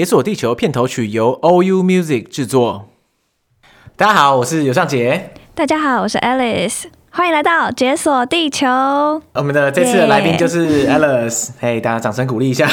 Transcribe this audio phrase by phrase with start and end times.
[0.00, 2.88] 解锁地球片头曲由 OU Music 制作。
[3.98, 5.28] 大家好，我是尤尚杰。
[5.54, 6.84] 大家好，我是 Alice。
[7.10, 8.66] 欢迎来到解锁地球。
[9.34, 12.66] 我们的这次的来宾就是 Alice，嘿 hey, 大家掌声鼓励一下。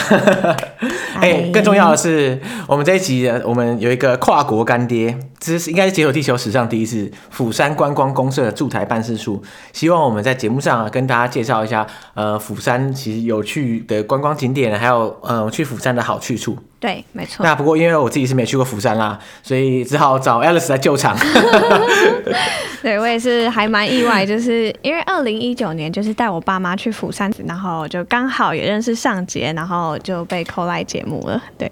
[1.20, 9.42] 嘿，hey, 更重要的是，我们这一集我们有一个跨国干爹，这是应该是解锁地球史上第一次，釜山观光公社的驻台办事处，
[9.74, 16.58] 希望我们在节目上啊跟大家介绍一下，呃，釜山其实有趣的观光景点，还有呃去釜山的好去处。
[16.80, 17.44] 对，没错。
[17.44, 21.18] 那不过因为我自己是没去过釜山啦，所以只好找 Alice 来救场。
[22.84, 31.42] 对，我也是还蛮意外，就是因为二零一九年就是带我爸妈去釜山，然后就刚好也认识尚杰，然后就被 call 来节目了。
[31.58, 31.68] 对，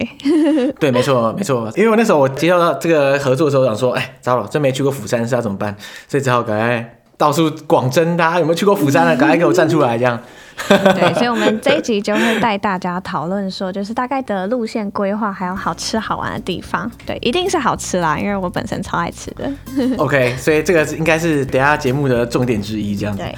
[0.80, 1.70] 对，没错，没错。
[1.76, 5.74] 因为我那时候我接到这个合作的时候，想说，哎，糟了，真没去过釜山，是要怎么办？
[6.08, 10.20] 所以只好赶快到处广征，大家有没有去过釜山的，赶快给我站出来，这样。
[10.68, 16.90] 对，所以，我们这一集就会带大家讨论说，就是大概的路线规划，还有好吃好玩的地方。
[17.04, 19.50] 对，一定是好吃啦，因为我本身超爱吃的。
[19.98, 23.22] OK，所以这个应该是等下节目的重点之一，这样子。
[23.22, 23.34] 对。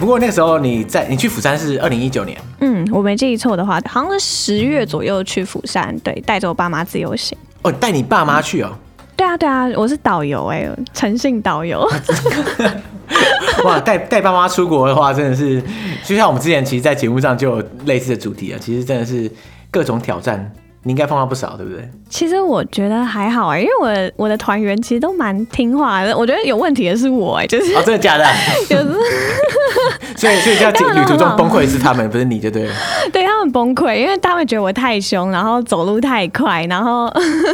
[0.00, 7.36] 不过那个时候你在你去釜山是二零一九年，嗯，我没记错的话，好像是十月左右去釜山，对，带着我爸妈自由行。
[7.62, 8.72] 哦，带你爸妈去哦？
[9.14, 11.86] 对啊，对啊，我是导游哎，诚信导游。
[13.64, 15.62] 哇，带带爸妈出国的话，真的是
[16.02, 19.30] 就像我们之前其实，在节目上就有类似的主题啊，其实真的是
[19.70, 20.50] 各种挑战。
[20.82, 21.86] 你应该碰到不少，对不对？
[22.08, 26.16] 其实我觉得还好啊，因为我的我的团员其实都蛮听话的。
[26.16, 28.24] 我觉得有问题的是我哎，就是哦，真的假的？
[28.70, 28.88] 有 时
[30.16, 32.74] 所以所以在旅途中崩溃是他们，不是你就对了。
[33.12, 37.12] 对，他们崩溃，因为他们觉得我太凶，然后走路太快，然后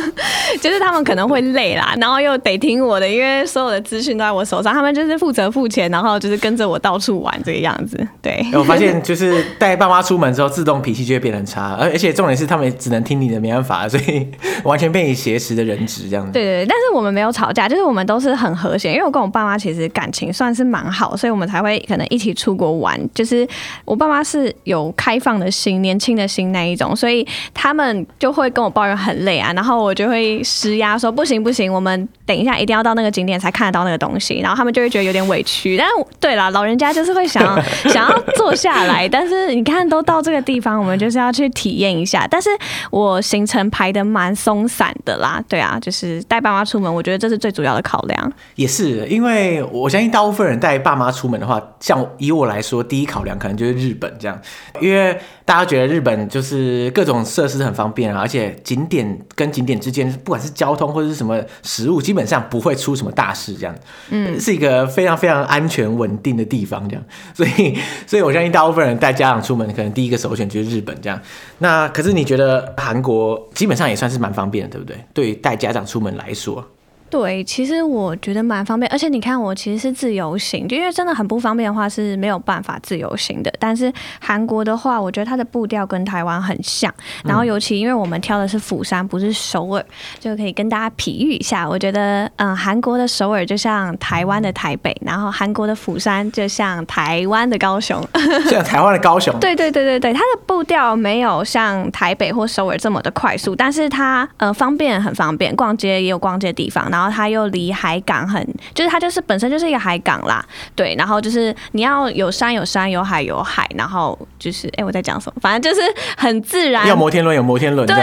[0.62, 4.72] 就是他们可能会累啦，然后又得听我的，因为所有的资讯都在我手上。
[4.72, 7.98] 他们就是负责付钱，然后就是跟着我到处玩这个样子。
[8.22, 13.16] 对，我发现就是带爸妈出门之后，自动脾气就会变得很差，而而且重点是他们只能听。
[13.16, 14.30] 你的没办法，所以
[14.62, 16.32] 完全被你挟持的人质这样子。
[16.32, 18.92] 对对对，但是我们没有吵架，就是我们都是很和谐。
[18.92, 22.98] 因为我跟我爸妈其实感情算是蛮好，所以我们才会可能一起出国玩。
[23.14, 23.46] 就是
[23.84, 35.76] 我爸妈是有开放的心、年轻的心那一种，所以他们就会跟我抱怨很累啊，然后我就会施压说不行不行，我们等一下一定要到那个景点才看得到那个东西，然后他们就会觉得有点委屈。
[35.76, 35.86] 但
[36.18, 37.62] 对啦，老人家就是会想要
[37.92, 42.26] 想要坐下来，但是你看都到这个地方，我们就是要去体验一下。
[42.30, 42.48] 但是
[42.90, 43.20] 我。
[43.26, 48.32] 行程排得蛮松散的啦，对啊，就是带爸妈出门，我觉得这是最主要的考量。
[48.54, 54.40] 也是，因为我相信大部分人带爸妈出门的话，像以我来说，第一考量可能就是日本这样，
[54.80, 63.74] 因为大家觉得日本就是各种设施很方便啊，而且景点跟景点之间，不管是交通或者是什么食物，基本上不会出什么大事，这样，
[64.10, 67.04] 嗯，是一个非常非常安全稳定的地方，这样，
[67.34, 71.20] 所以，所以我相信大部分人带家长出门，可能第一个首选就是日本这样。
[71.58, 74.96] 那可是你觉得韩国基本上也算是蛮方便的，对不对？
[75.14, 76.64] 对于带家长出门来说。
[77.08, 83.52] 对，其实我觉得蛮方便，而且你看，我其实是自由行，就因为真的很不方便的话是没有办法自由行的。
[83.60, 86.92] 但是韩国的话，我觉得它的步调跟台湾很像，
[87.24, 89.84] 然后尤其因为我们挑的是釜山，不是首尔，
[90.18, 91.68] 就可以跟大家比喻一下。
[91.68, 98.02] 我觉得，嗯，韩国的首尔就像台湾的台北，然后韩国的釜山就像台湾的高雄，
[98.50, 99.32] 像台湾的高雄。
[99.38, 106.90] 对对对对对，它的步调没有像台北或首尔这么的快速，但是它呃方便很方便，逛街也有逛街的地方。
[106.96, 110.42] 然后它又离海港很，就是它就是本身就是一个海港啦，
[110.74, 110.94] 对。
[110.96, 115.38] 然后就是你要有山有山，有海有海，然后就是哎，我在讲什么？
[115.42, 116.88] 反正就是很自然。
[116.88, 117.94] 要摩天轮有摩天轮，对，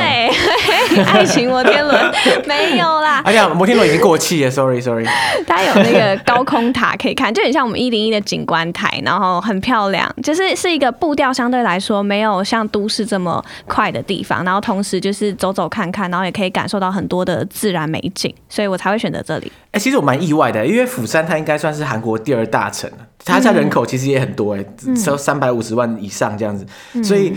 [1.05, 2.13] 爱情摩天轮
[2.45, 3.19] 没有啦。
[3.25, 5.07] 哎呀，摩天轮已经过气了，sorry sorry。
[5.47, 18.77] 它有那个高空塔可以看，就很像我们一零一的景观台，然后很漂亮，就是是一个步调相对来说没有像都市这么快的地方，然后同时就是走走看看，然后也可以感受到很多的自然美景，所以我。
[18.82, 19.51] 才会选择这里。
[19.67, 22.89] 哎、欸，其实我蛮意外的，因为釜山它应该算是韩国第二大城，
[23.23, 26.65] 它家人口其实也很多，哎、嗯，只有三百五十万以上这样子。
[26.93, 27.33] 嗯、所以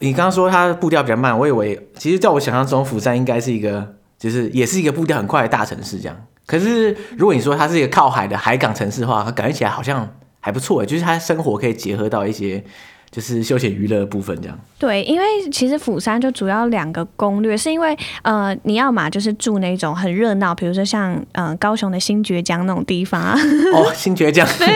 [0.00, 6.16] 你刚刚说它步调比较慢，我以为其实在我想象中，釜山应该是一个，就是也是一个步调很快的大城市这样。
[6.46, 10.08] 可是如果你说它是一个靠海的海港城市的话，它感觉起来好像
[10.40, 12.64] 还不错，哎，就是它生活可以结合到一些
[13.10, 14.58] 就是休闲娱乐部分这样。
[14.78, 23.36] 对，因为其实釜山就主要两个攻略，是因为呃，你要嘛就是住那种很热闹，比如说像呃高雄的新爵江那种地方啊。
[23.74, 24.46] 哦，新爵江。
[24.58, 24.68] 对，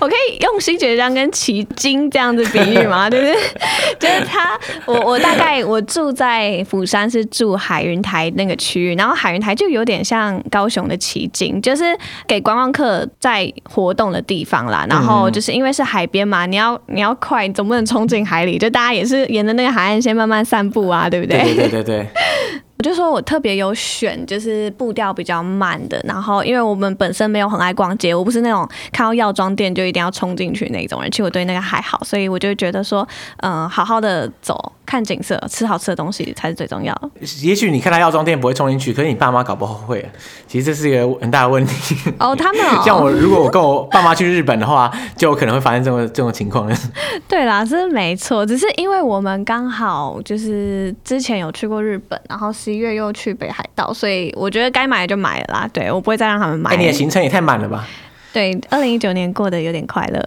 [0.00, 3.10] 我可以用新爵江跟旗津这样子比喻吗？
[3.10, 3.36] 对不对？
[4.00, 11.84] 就是他，我我大概我住在釜山是住海云台那个区域，然后海云台就有点像高雄的旗津，就是
[12.26, 14.86] 给观光客在活动的地方啦。
[14.88, 21.42] 然后就是因为是海边嘛，你要你要快，总不能冲进海里，就大家也是沿着那个海岸线慢慢散步啊，对不对？
[21.42, 22.06] 对对对对。
[22.76, 25.98] 我就说我特别有选，就是步调比较慢的。
[26.04, 31.08] 然后，因为我们本身没有很爱逛街，我不是那种看到药妆店就一定要冲进去那种人。
[31.10, 37.08] 其实我对那个还好，所以我就觉得说，嗯，好好的走，看景色，吃好吃的东西才是最重要的。
[37.40, 40.06] 也许你看到药妆店不会冲进去，可是你爸妈搞不好会。
[40.46, 41.96] 其实这是一个很大的问题。
[42.18, 42.82] 哦， 他们哦。
[42.84, 46.70] 像我，如果我跟我爸妈去日本的话，就有可能会发生这种这种情况。
[47.26, 52.72] 对啦，是没错，只是因为我们刚好就是之前有去过日本，然后十。
[52.72, 55.68] 一月又去北海道，所以我觉得该买的就买了啦。
[55.74, 56.70] 对，我不会再让他们买。
[56.70, 57.86] 哎、欸，你的行程也太满了吧？
[58.32, 60.24] 对，二零一九年过得有点快乐。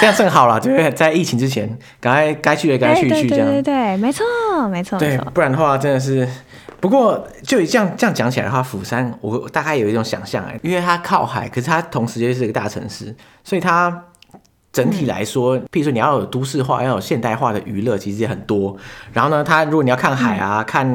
[0.00, 1.68] 这样正好了，就是在疫情之前，
[2.00, 3.46] 赶快该去的该去去这样。
[3.46, 4.24] 对对对，没错
[4.68, 4.98] 没错。
[4.98, 6.28] 对，不然的话真的是。
[6.80, 13.14] 不过就这样这样讲起来的话，釜山我大概有一种想象哎，因为它靠海，可是它同时又是一个大城市，
[13.44, 14.04] 所以它。
[14.72, 18.76] 整体来说，譬如说你要有都市化，要有现代化的娱乐，其实也很多。
[19.12, 20.88] 然后呢，它如果你要看海啊，嗯、看，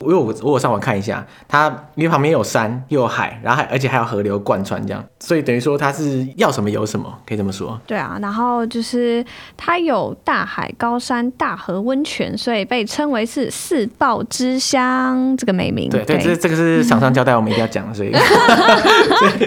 [0.00, 7.80] 因为我我有上网看一下，它因为旁边有山又有海，然后还而且还有河流贯穿这样，所以等于说它是要什么有什么，可以这么说。
[7.86, 9.24] 对啊，然后就是
[9.56, 15.88] 它有大海、高山、大河、温泉，所以被称为是四豹之乡这个美名。
[15.88, 18.12] 对对，这这个是厂商交代我们一定要讲的，所以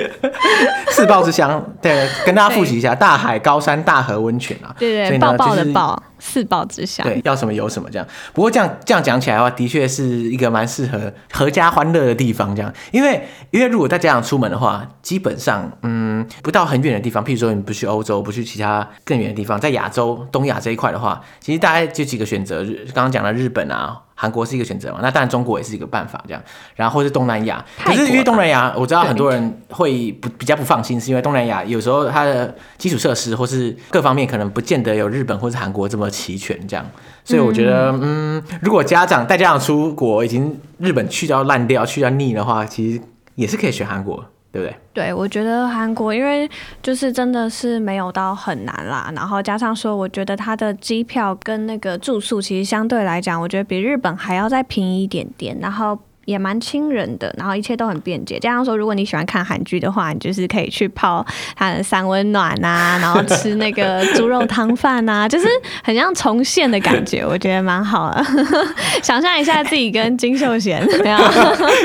[0.90, 3.75] 四豹之乡，对，跟大家复习一下，大海、高山。
[3.84, 8.08] 大河温泉啊，对对，抱抱的抱，四抱之乡，对，要什么有什么这样。
[8.34, 12.56] 不过这样这样讲起来的话，的确是一个蛮适合阖家欢乐的地方。
[12.56, 22.64] 这样，因为因为如果大家想出门的话，基本上嗯，不到很远的地方，譬如说你不去欧洲，不去其他更远的地方，在亚洲东亚这一块的话，其实大概就几个选择。
[22.94, 24.02] 刚刚讲了日本啊。
[24.16, 25.00] 韩国是一个选择嘛？
[25.02, 26.42] 那当然中国也是一个办法，这样，
[26.76, 27.64] 然后是东南亚。
[27.84, 36.86] 可是因为东南亚，我知道很多人会不比较不放心，是因为东南亚有时候它的基础设施或是各方面可能不见得有日本或是韩国这么齐全，这样。
[37.24, 43.02] 所以我觉得，嗯，如果家长带家长出国，已经日本去到烂掉、去到腻的话，其实
[43.36, 44.24] 也是可以选韩国。
[44.56, 44.76] 对不对？
[44.94, 46.50] 对，我觉得韩国，因为
[46.82, 56.00] 就是真的是没有到很难啦，然后加上说，我觉得它的机票跟那个住宿，其实相对来讲，我觉得比日本还要再便宜一点点，然后。
[56.26, 58.38] 也蛮亲人的，然后一切都很便捷。
[58.40, 61.26] 加上说，如果你喜欢看韩剧的话，你就是可以去泡
[61.56, 65.48] 它的三温暖啊，然后吃那个猪肉汤饭啊，就是
[65.84, 68.26] 很像重现的感觉，我觉得蛮好的。
[69.02, 71.12] 想象一下自己跟金秀贤， 哎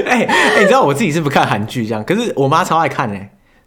[0.07, 3.19] 哎、欸，你知道我自己是不看韩剧这样，可是我妈超爱看呢、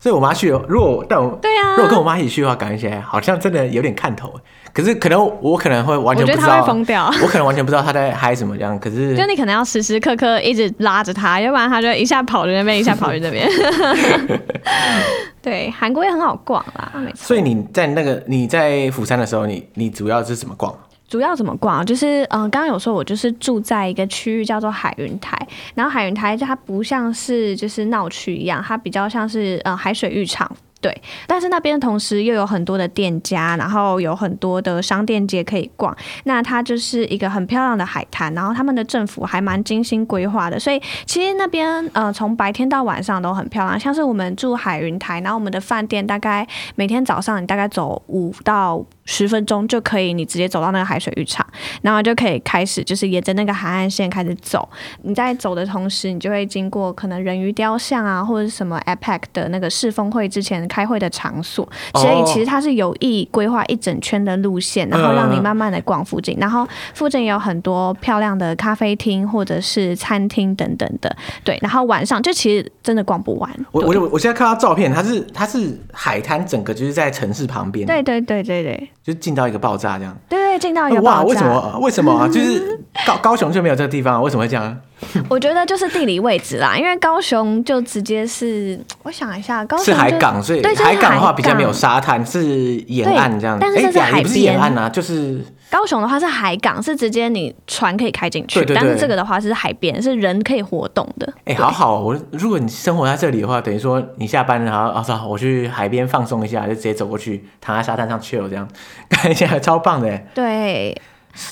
[0.04, 4.34] 所以我妈去，如果但我对啊，如果跟我妈一起去的话，感觉起来好像真的有点看头。
[4.74, 7.06] 可是可能我可能会完全不知道，我觉得她会疯掉。
[7.22, 8.78] 我可能完全不知道她在嗨什么这样。
[8.78, 13.50] 可是就你可能要时时刻刻一直拉着她，要不然她就一下跑去那边，一下跑去那边。
[15.42, 17.16] 对，韩国也很好逛啦，没错。
[17.16, 20.75] 所以你在那个你在釜山的时候，你你主要是怎么逛？
[21.13, 21.86] 主要怎么逛？
[21.86, 25.38] 就是嗯，刚刚有说，我就是住在一个区域叫做海云台，
[25.75, 30.51] 然后海云台它不像是就是闹区一样，它比较像是呃海水浴场。
[30.84, 35.96] 对，但是那边同时又有很多的店家，然后有很多的商店街可以逛。
[36.25, 43.80] 那它就是一个很漂亮的海滩，然后他们的政府还蛮精心规划的，所以其实那边呃从白天到晚上都很漂亮。
[43.80, 51.48] 像是我们住海云台，然后我们的饭店大概每天早上你大概走五到十分钟就可以，你直接走到那个海水浴场，
[51.82, 54.68] 然后就可以开始就是沿着那个海岸线开始走。
[55.04, 61.68] 你在走的同时，你就会经过可能人鱼雕像啊，或者什么 APEC 的那个世峰会之前开会的场所。
[61.94, 66.36] 所以其实它是有意规划一整圈的路线，然后让你慢慢的逛附近。
[66.39, 71.15] 然后附近也有很多漂亮的咖啡厅或者是餐厅等等的。
[71.44, 73.50] 对，然后晚上就其实真的逛不完。
[73.72, 77.86] 我我我现在看到照片，它是它是海滩，整个就是在城市旁边。
[77.86, 78.89] 对对对对对。
[79.03, 81.18] 就进到一个爆炸这样，对对，进到一个爆炸。
[81.18, 81.80] 哇，为什么？
[81.82, 82.27] 为什么啊？
[82.27, 84.22] 就是高 高雄就没有这个地方啊？
[84.22, 84.80] 为什么会这样？
[85.29, 93.57] 我觉得就是地理位置啦，因为高雄就直接是，我想一下，高雄是海港，所以海港的话比较没有沙滩，是沿岸这样。
[93.60, 101.31] 但是这是海边，不是沿岸啊，就是高雄的话是海港，是直接你船可以开进去，对对对，但是这个的话是海边，是人可以活动的。
[101.45, 108.67] 哎、欸，好好，我如果你生活在这里的话，等于说你下班然后啊，说我去海边放松一下，就直接走过去，躺在沙滩上 chill 这样，
[109.10, 110.17] 看一下超棒的。
[110.33, 110.95] 对。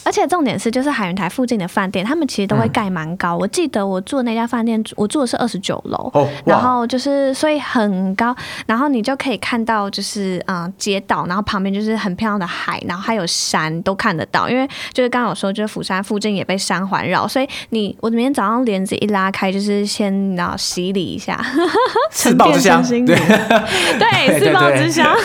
[0.04, 3.36] 而且重点是，就是海云台附近的饭店，他们其实都会盖蛮高。
[3.36, 8.36] 嗯、我记得我住的那家饭店，我住的是二十九楼，哦、然后就是所以很高，
[8.66, 14.50] 然后你就可以看到就是嗯、呃、街道，然后旁边就是很漂亮的海，然后还有山都看得到。
[14.50, 21.40] 因为就是刚刚有说，就是釜山附近也被山环绕，所以你我明天早上帘子一拉开，就是先然后洗礼一下，
[22.12, 23.04] 四报之乡，对
[23.98, 25.16] 对，四报之乡。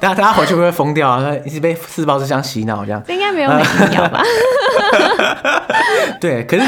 [0.00, 1.34] 大家大家回去会不会疯掉啊？
[1.44, 3.02] 一直被四报之乡洗脑这样。
[3.18, 4.22] 应该没有必要吧？
[6.20, 6.62] 对，可是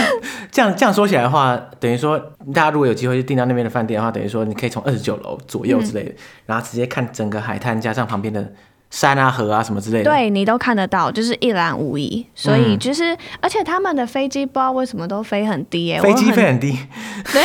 [0.51, 2.19] 这样这样说起来的话，等于说
[2.53, 6.17] 大家如果有机会去订到那边的饭店的话，等于说你可以从二十九楼左右之类的，嗯、
[6.47, 8.53] 然后直接看整个海滩，加上旁边的
[8.91, 12.27] 山啊、河啊什么之类的，对你都看得到，就是一览无遗。
[12.35, 16.77] 所以就是，嗯、而且他们的飞机不知道为什么都飞很低耶、欸，飞机飞很低。
[17.33, 17.43] 对，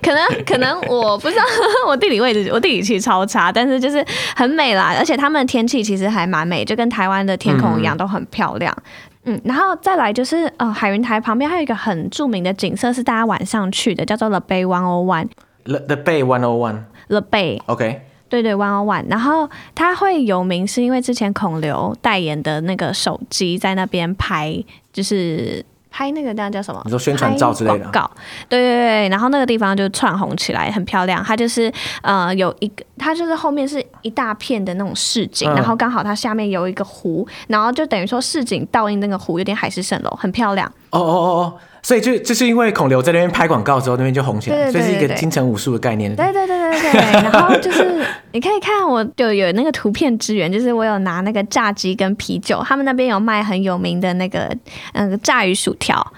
[0.00, 1.42] 可能可能我不知道，
[1.88, 4.04] 我地理位置我地理其实超差，但是就是
[4.36, 4.94] 很美啦。
[4.96, 8.72] 而且他们的天气其实还蛮美，就跟台湾的天空一样，都很漂亮。
[8.78, 15.28] 嗯嗯，然后再来就是呃，海云台旁边还有一个很著名的景色，是大家晚上去的，叫做 The Bay One O One。
[15.64, 16.84] The The Bay One O One。
[17.08, 17.58] The Bay。
[17.64, 18.02] OK。
[18.28, 19.04] 对对，One on One。
[19.08, 25.64] 然后它会有名，是因为之前孔刘代言的那个手机在那边拍，就是。
[25.96, 26.82] 拍那个那叫什么？
[26.86, 27.78] 你说宣传照之类的。
[27.78, 28.10] 广告，
[28.48, 31.22] 对对对，然后那个地方就窜红起来，很漂亮。
[31.22, 40.66] 它就是呃有一个，它就是后面是一大片的那种市景，嗯、然后刚好它下面有一个湖，然后就等于说市景倒映那个湖，有点海市蜃楼，很漂亮。
[40.90, 41.54] 哦哦哦哦。
[41.84, 46.16] 所以就就是因为孔刘在那边拍广告之后，那边就红起来，这是一个京城武术的概念。
[46.16, 54.50] 对对对对对，然后就是你可以看我就有那个图片支援，就是我有拿那个炸鸡跟啤酒，他们那边有卖很有名的那个
[54.94, 56.12] 嗯炸鱼薯条，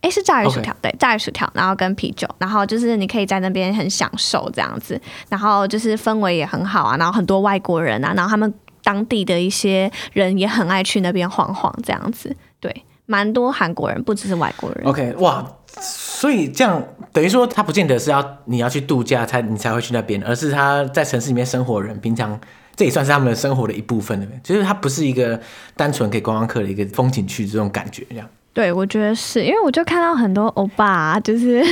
[0.00, 12.36] 哎是炸鱼薯条.对炸鱼薯条，然后跟啤酒，然后就是你可以在那边很享受这样子，然后就是氛围也很好啊，然后很多外国人啊，然后他们当地的一些人也很爱去那边晃晃这样子，对。
[13.10, 14.86] 蛮多韩国人，不只是外国人。
[14.86, 15.44] OK，哇，
[15.80, 16.80] 所以这样
[17.12, 22.38] 等于说，他不见得是要你要去度假才你才会去那边，而是他在城市里面生活的人，平常
[22.76, 24.40] 这也算是他们的生活的一部分，对不对？
[24.44, 25.40] 就是他不是一个
[25.76, 28.24] 单纯给观光客的一个风景区这种感觉，这样。
[28.52, 31.64] 对，我觉得是因为我就看到很多欧巴、啊，就是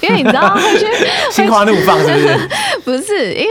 [0.00, 0.86] 因为你知道会去
[1.30, 2.48] 心花怒放，是不是？
[2.84, 3.50] 不是，因为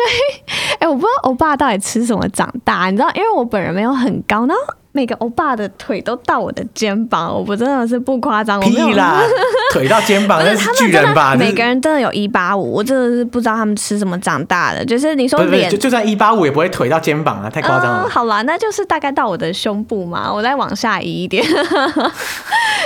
[0.79, 4.53] 哎，我不知道欧巴到底吃什么长大，你知道，因为我本人没有很高呢。
[4.95, 9.21] 每个欧巴的腿都到我的肩膀，我不真的是不夸张，我没有啦，
[9.73, 11.35] 腿到肩膀那是巨人吧？
[11.37, 14.85] 每个人真的有一八五，我真的是不知道他们吃什么长大的。
[14.85, 18.03] 就是你说脸，就就算一八五也不会腿到肩膀啊，太夸张了。
[18.05, 21.43] 嗯，好啦，那就是大概到我的胸部嘛，我再往下移一点。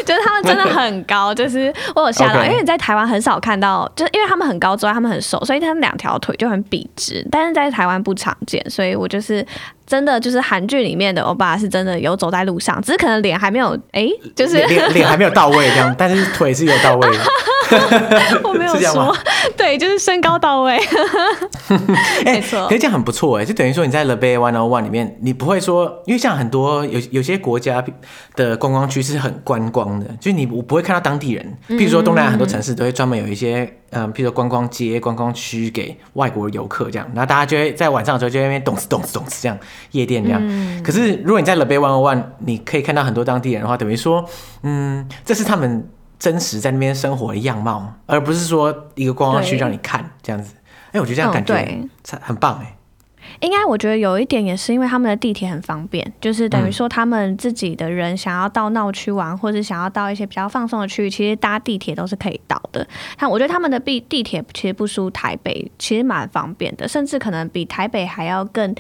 [0.04, 9.46] 就是他们真的很高，就是我有吓到.因为你在台湾很少看到，就是因为他们很高之外，他们很瘦，所以他们两条腿就很笔直，但是在台湾不常见，所以我就是。
[9.90, 17.18] 真的就是韩剧里面的欧巴是真的有走在路上，只是可能脸还没有哎、欸，就是脸脸还没有到位这样，但是腿是有到位的。
[18.44, 19.16] 我没有说，
[19.56, 20.80] 对，就是身高到位。
[22.26, 27.84] 没错，可是这样很不错哎，就等于说你在 The Bay One One 里面，你不会说，因为像很多有有些国家
[28.36, 31.58] 的观光区是很观光的，就是你我不会看到当地人。
[31.70, 33.74] 譬如说东南亚很多城市都会专门有一些。
[33.92, 39.58] 嗯，譬如说观光街、观光区给外国游客这样，然后大家就会在晚上的时候就在那边咚哧咚哧咚哧这样
[39.94, 40.40] 夜店这样。
[40.46, 44.24] 嗯、可是如果你在 The Bay One One，你可以看到很多当地人的话，等于说，
[44.62, 50.54] 嗯，这是他们真实在那边生活的样貌，而不是说一个观光区让你看这样子。
[50.88, 51.90] 哎对，我觉得这样感觉
[52.22, 52.76] 很棒哎。
[53.42, 62.86] 应该我觉得有一点也是因为他们的地铁很方便，就是等于说他们自己的人想要到闹区玩，或者想要到一些比较放松的区域，其实搭地铁都是可以到的。
[63.18, 68.74] 他，我觉得他们的地地铁其实不输台北，其实蛮方便的，甚至可能比台北还要更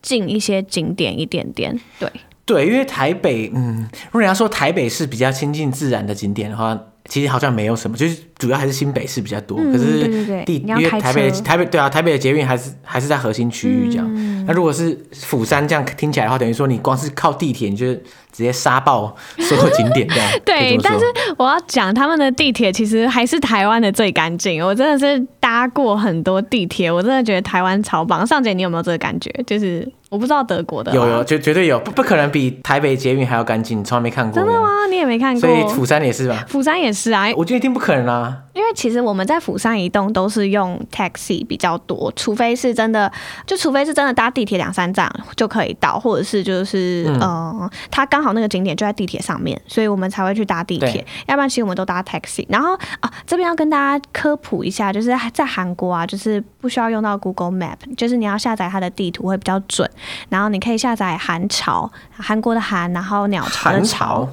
[0.00, 1.78] 近一些景点一点点。
[1.98, 2.10] 对
[2.46, 6.78] 对，因为台北，嗯，如果人家说台北是比较亲近自然的景点的话。
[7.08, 9.56] 其实好像没有什么，就是主要还是新北市比较多。
[9.60, 14.04] 嗯、可是地因为台北台北对啊，台北的捷运还是还是在核心区域这样。
[14.12, 20.28] 嗯、那如果是釜山这样听起来的话，等于说你光是靠地铁，你就直接杀爆所有景点这样。
[20.44, 21.04] 对，但是
[21.38, 24.60] 我要讲他们的地铁其实还是台湾的最干净。
[24.66, 28.26] 我真的是搭过很多地铁，我真的觉得台湾超棒。
[28.26, 29.30] 尚姐，你有没有这个感觉？
[29.46, 29.88] 就是。
[30.08, 34.34] 我不知道德国的有有绝绝对有，不不可能比台北捷运还要干净，从来没看过。
[34.34, 34.68] 真的吗？
[34.88, 35.40] 你也没看过？
[35.40, 36.44] 所以釜山也是吧？
[36.48, 37.26] 釜山也是啊。
[37.36, 43.10] 我觉得一定不可能啊，因为其实我们在釜山移动都是用 taxi 比较多，除非是真的，
[43.46, 51.04] 就除非是真的搭地铁两三站就可以到，或者是就是嗯、呃，它刚好那个景点就在地铁上面，所以我们才会去搭地铁。
[51.26, 52.46] 要不然其实我们都搭 taxi。
[52.48, 59.90] 然后啊，这边要跟大家科普一下，就是在韩国啊，就是不需要用到 Google Map，就是你要下载它的地图会比较准。
[60.28, 64.28] 然后你可以下载韩潮，韩国的韩，然后鸟巢的巢。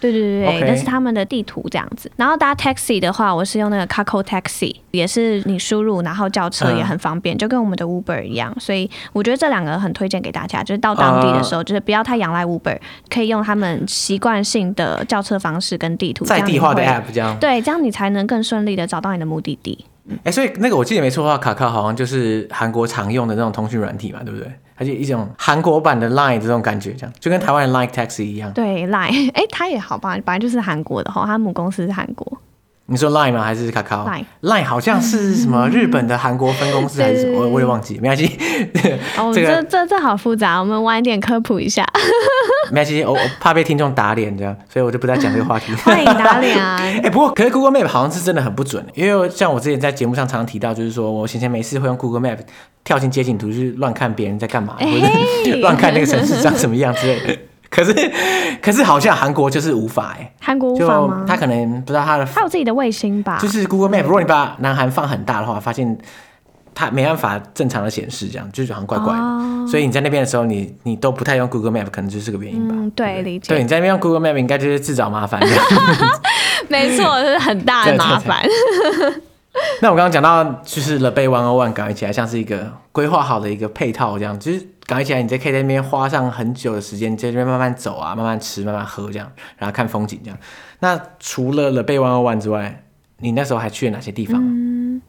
[0.00, 2.10] 对对对对，那是他们的地图这样子。
[2.16, 8.52] 然后搭 taxi 的话，我是用那个 c a c o Taxi，也是你输入然后叫车也很方便，嗯、就跟我们的 Uber 一样。
[8.58, 12.76] 所以我觉得这两个很推荐给大家，就是到当地的时候，嗯、就是不要太仰赖 Uber，
[13.08, 17.38] 可以用他们习惯性的叫车方式跟地图在地化的 app 这样。
[17.38, 19.86] 对，这样你才能更顺利的找到你的目的地。
[20.24, 24.50] 哎、所以那个我记得没错的话，卡卡好像就是韩国常用的那种通讯软体嘛，对不对？
[24.76, 28.52] 它就一种韩国版的 Line 这种感觉，这样就跟台湾的 Line Taxi 一样。
[28.52, 32.38] 对，Line，哎、它也好吧，本来就是韩国的哈，它母公司是韩国。
[32.92, 33.42] 你说 Line 吗？
[33.42, 37.40] 还是 Kakao？Line Line 好像是什么 日本的韩国分公司还是什么？
[37.40, 38.38] 我我也忘记，没关系。
[39.16, 41.84] 哦，这这这好复杂，我们晚一点科普一下。
[42.70, 45.72] 没关系，我我怕被听众打脸这样，所以我就不再讲这个话题。
[45.82, 46.76] 欢迎打脸啊！
[46.80, 52.38] 哎、欸，不过可是 Google Map 好像是真的很不准，因为像我之前在节目上常常提到，就是说我闲闲没事会用 Google Map
[52.84, 55.00] 跳进街景图去乱看别人在干嘛，欸、或
[55.50, 57.38] 者乱看那个城市长什么样之类的。
[57.72, 58.12] 可是，
[58.60, 61.24] 可是好像韩国就是无法哎、欸，韩国无法吗？
[61.26, 63.38] 他可能不知道他的，他有自己的卫星吧？
[63.40, 65.96] 就是 Google Map，如果你把南韩放很大的话，发现
[66.74, 69.20] 它没办法正常的显示，这样就是好像怪怪的。
[69.20, 72.74] 哦、所以你在那边的时候，你你都不太用 Google Map，可能就是这个原因吧？
[72.76, 73.48] 嗯，对，理解。
[73.48, 75.40] 对，你在那边用 Google Map，应该就是自找麻烦。
[76.68, 78.42] 没错，是很大的麻烦。
[79.80, 90.38] 那我刚刚讲到，就是 The Bay 101感觉起来像是一个规划好的一个配套，这样就是感觉起来，你在可以在那边花上很久的时间，在这边慢慢走啊，慢慢吃，慢慢喝，这样，然后看风景这样。
[90.80, 92.84] 那除了 The Bay 101之外，
[93.18, 94.40] 你那时候还去了哪些地方？
[94.42, 95.00] 嗯，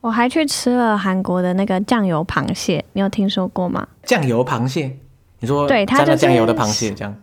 [0.00, 3.86] 我还去吃了韩国的那个酱油螃蟹，你有听说过吗？
[4.02, 4.98] 酱油螃蟹，
[5.40, 7.14] 你说对，它就是酱油的螃蟹这样。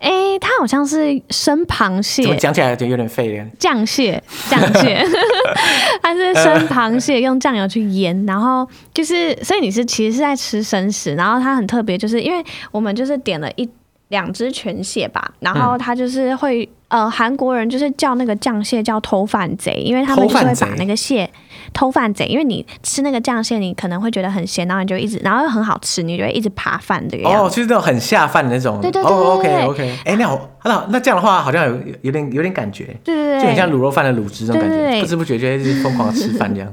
[0.00, 3.46] 哎、欸，它好像是生螃蟹，怎么讲起来就有点费了。
[3.58, 5.06] 酱蟹，酱蟹，
[6.02, 13.68] 它是生螃蟹，用酱油去腌，然后就是，所以你是其实是在吃生食，然后它很特别，就是因为我们就是点了一
[14.10, 16.68] 两只全蟹吧，然后它就是会。
[16.90, 21.30] 呃，韩国人就是叫那个酱蟹叫偷饭贼，因为他们就会把那个蟹
[21.72, 27.44] 偷饭贼，因为你吃那个酱蟹，你可能会觉得很咸，然后你就一直，然后又很好吃，你就会一直扒饭这个样。
[27.44, 28.80] 哦，就是那种很下饭的那种。
[28.80, 29.16] 对对对，对。
[29.16, 36.68] 哦，OK OK，哎、欸，那好，那那这样的话好像有有点有点感觉，对对对，就很像卤肉饭的卤汁那种感觉，对对对，不知不觉就一直疯狂的吃饭这样。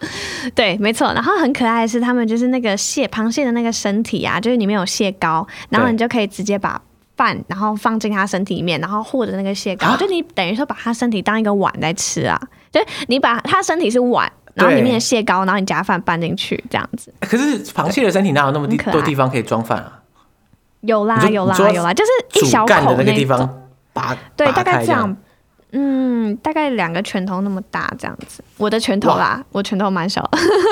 [0.54, 1.12] 对，没错。
[1.12, 6.80] 然后很可爱的是，他们就是那个蟹，螃蟹的那个身体啊，就是里面有蟹膏，然后你就可以直接把。
[7.16, 12.38] 饭，然后放进它身体里面，然后和着那个蟹膏，啊、就你等于说把它身体当一个碗在吃啊，
[12.70, 17.10] 就是你把它身体是碗，然后里面的蟹膏，然后你夹饭拌进去这样子。
[17.20, 20.02] 可是螃蟹的身体哪有那么多地方可以装饭啊？
[20.82, 23.62] 有啦有啦有啦，就是一小口的那个地方
[23.94, 25.16] 拔，对，大概这样，
[25.78, 28.42] 嗯，大概两个拳头那么大这样子。
[28.56, 30.26] 我的拳头啦，我拳头蛮小。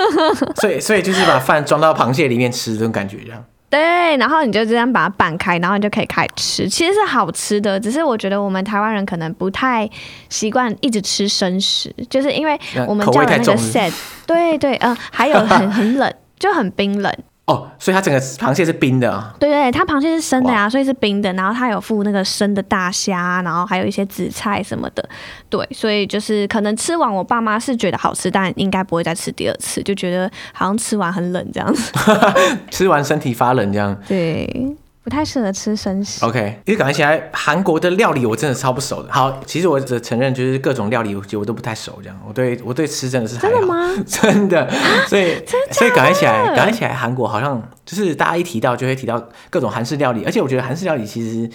[0.56, 3.44] 所以所以就是把饭装到螃蟹里面吃这种感觉这样。
[3.68, 6.68] 对，然后你就这样把它拌开，然后你就可以开始吃。
[6.68, 9.86] 其实是好吃的，只是我觉得我们台湾人可能不太
[10.30, 13.92] 习惯一直吃生食，就是因为我们叫的那个 set，
[14.26, 17.12] 对对，嗯、呃，还有很 很冷，就很冰冷。
[17.46, 19.34] 哦，所以它整个螃蟹是冰的啊？
[19.38, 21.30] 对对，它螃蟹是生的呀、啊，所以是冰的。
[21.34, 25.06] 然后它有附那个生的大虾，然后还有一些紫菜什么的。
[25.50, 31.92] 对，所以就是可能吃完，我爸妈是觉得好吃，但应该不会再吃第二次，就觉得好像吃完很冷这样子。
[32.72, 33.94] 吃完身体发冷这样。
[34.08, 34.74] 对。
[35.04, 36.24] 不太适合吃生食。
[36.24, 39.12] OK，因为感觉起来韩国的料理我真的超不熟的。
[39.12, 42.18] 好，其实我只承认就是各种料理我觉得我都不太熟，这样。
[42.26, 43.36] 我对我对吃真的是。
[43.36, 43.90] 真的吗？
[44.08, 44.68] 真的。
[45.06, 51.50] 所以所以感觉起来感觉起来韩国好像就是大家一提到就会提到各种韩式料理，而且我觉得韩式料理其实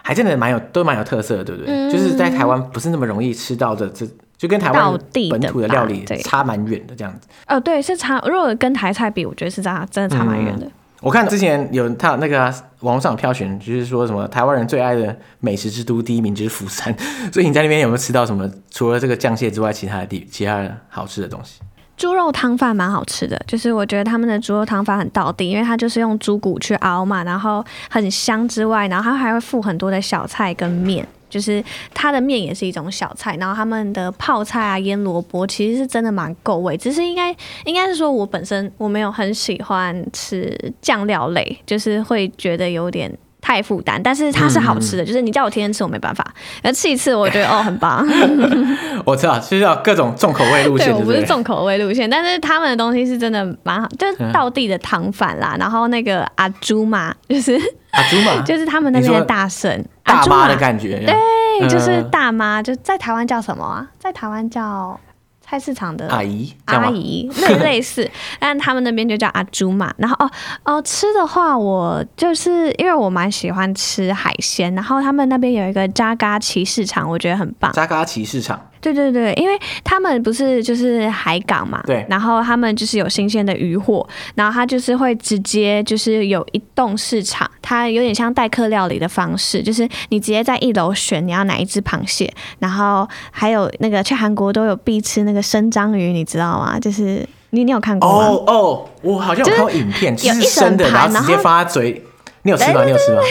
[0.00, 1.70] 还真的蛮有都蛮有特色的，对不对？
[1.74, 4.06] 嗯、就是在台湾不是那么容易吃到的，这
[4.38, 4.98] 就跟台湾
[5.30, 7.28] 本土的料理差蛮远的这样子。
[7.48, 8.18] 哦，对，是差。
[8.26, 10.64] 如果跟台菜比，我觉得是差，真的差蛮远的。
[10.64, 10.72] 嗯
[11.04, 16.96] 我看之前有他那个、啊、网上有票选，就是说什么台湾人最爱的美食之都第一名就是釜山，
[17.30, 18.50] 所以你在那边有没有吃到什么？
[18.70, 21.60] 除了这个酱蟹之外，其他的地其他的好吃的东西？
[21.98, 31.06] 猪肉汤饭蛮好吃的，就是我觉得他们的猪肉汤饭很到底，因为它就是用猪骨去熬嘛，然后很香之外，然后它还会附很多的小菜跟面。
[31.34, 46.24] 就是它的面也是一种小菜，然后他们的泡菜啊、腌萝卜其实是真的蛮够味，只是应该应该是说我本身我没有很喜欢吃酱料类，就是会觉得有点太负担，但是它是好吃的，嗯、就是你叫我天天吃我没办法，
[46.62, 48.06] 而吃一次我觉得哦很棒。
[49.04, 63.88] 我知道，就是要各种重口味路线，对，我不是重口味路线，但是他们的东西是真的蛮好，就是道地的糖饭啦，然后那个阿朱玛就是阿朱玛， 就是他们那边的大婶大妈的感觉，对，就是大妈，就在台湾叫什么啊？
[63.98, 64.98] 在台湾叫。
[65.46, 69.92] 菜市场的阿姨，阿姨类 类似，但他们那边就叫阿朱嘛。
[69.98, 70.30] 然后哦
[70.64, 77.70] 哦，吃的话，我就是因为我蛮喜欢吃海鲜，然后他们那边有一个扎嘎奇市场，我觉得很棒。
[77.72, 78.58] 扎嘎奇市场。
[78.92, 96.78] 对对对，因为他们不是就是海港嘛，对，然后他们就是有新鲜的渔获，然后他就是会直接就是有一栋市场，它有点像代客料理的方式，就是你直接在一楼选你要哪一只螃蟹，然后还有那个去韩国都有必吃那个生章鱼，你知道吗？
[96.78, 98.26] 就是你你有看过吗？
[98.26, 102.04] 哦哦，我好像有看过影片，就是生的，然后直接放在嘴。
[102.46, 102.84] 你有吃吗？
[102.84, 103.22] 你有吃吗？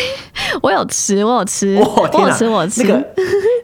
[0.64, 2.82] 我有吃，我有吃，我有吃，我吃。
[2.84, 3.08] 那个，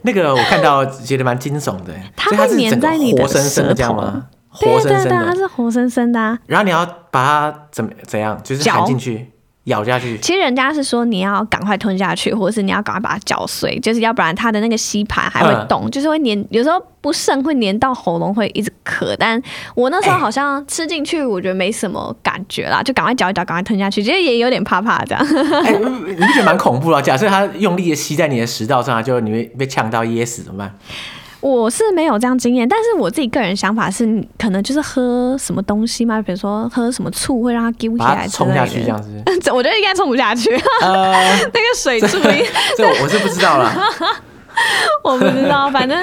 [0.03, 1.93] 那个我看到觉得蛮惊悚的。
[2.15, 4.27] 它会粘在你的舌头吗？
[4.49, 6.19] 活生生的，它是活生生的。
[6.47, 8.39] 然后你要把它怎么怎样？
[8.43, 9.31] 就是含进去。
[9.69, 19.15] 咬下去，其实人家是说你要赶快吞下去，或者是你要赶快把它嚼碎，就是要不然它的那个吸盘还会动，嗯、就是会粘，有时候不慎会粘到喉咙，会一直咳。
[19.17, 19.41] 但
[19.73, 25.25] 我那时候 好像吃进去，我觉得没什么感觉啦，欸、就赶快嚼一嚼，赶快吞下去，其实也有点怕怕这样。
[25.63, 27.01] 哎、欸，你不觉得蛮恐怖的？
[27.01, 30.75] 假设它用力的吸在你的食道上，就你会被呛到噎死怎么办？
[31.41, 34.05] 我是没有这样经验，但是我自己个人想法是，
[34.37, 39.09] 可能就是喝什么东西嘛，比如说喝什么醋会让它丢起来，冲下去这样子。
[39.51, 40.49] 我觉得应该冲不下去，
[40.81, 41.13] 呃、
[41.53, 42.17] 那个水柱，
[42.77, 43.73] 这我是不知道了。
[45.03, 45.97] 我不知道， 反正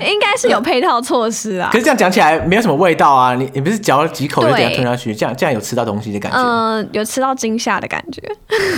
[0.00, 1.68] 应该是有配套措施啊。
[1.72, 3.34] 可是这样讲起来没有什么味道啊！
[3.34, 6.38] 你你不是嚼了几口就给它吞下去，这样这样有吃到东西的感觉？
[6.38, 8.22] 嗯、呃，有吃到惊吓的感觉。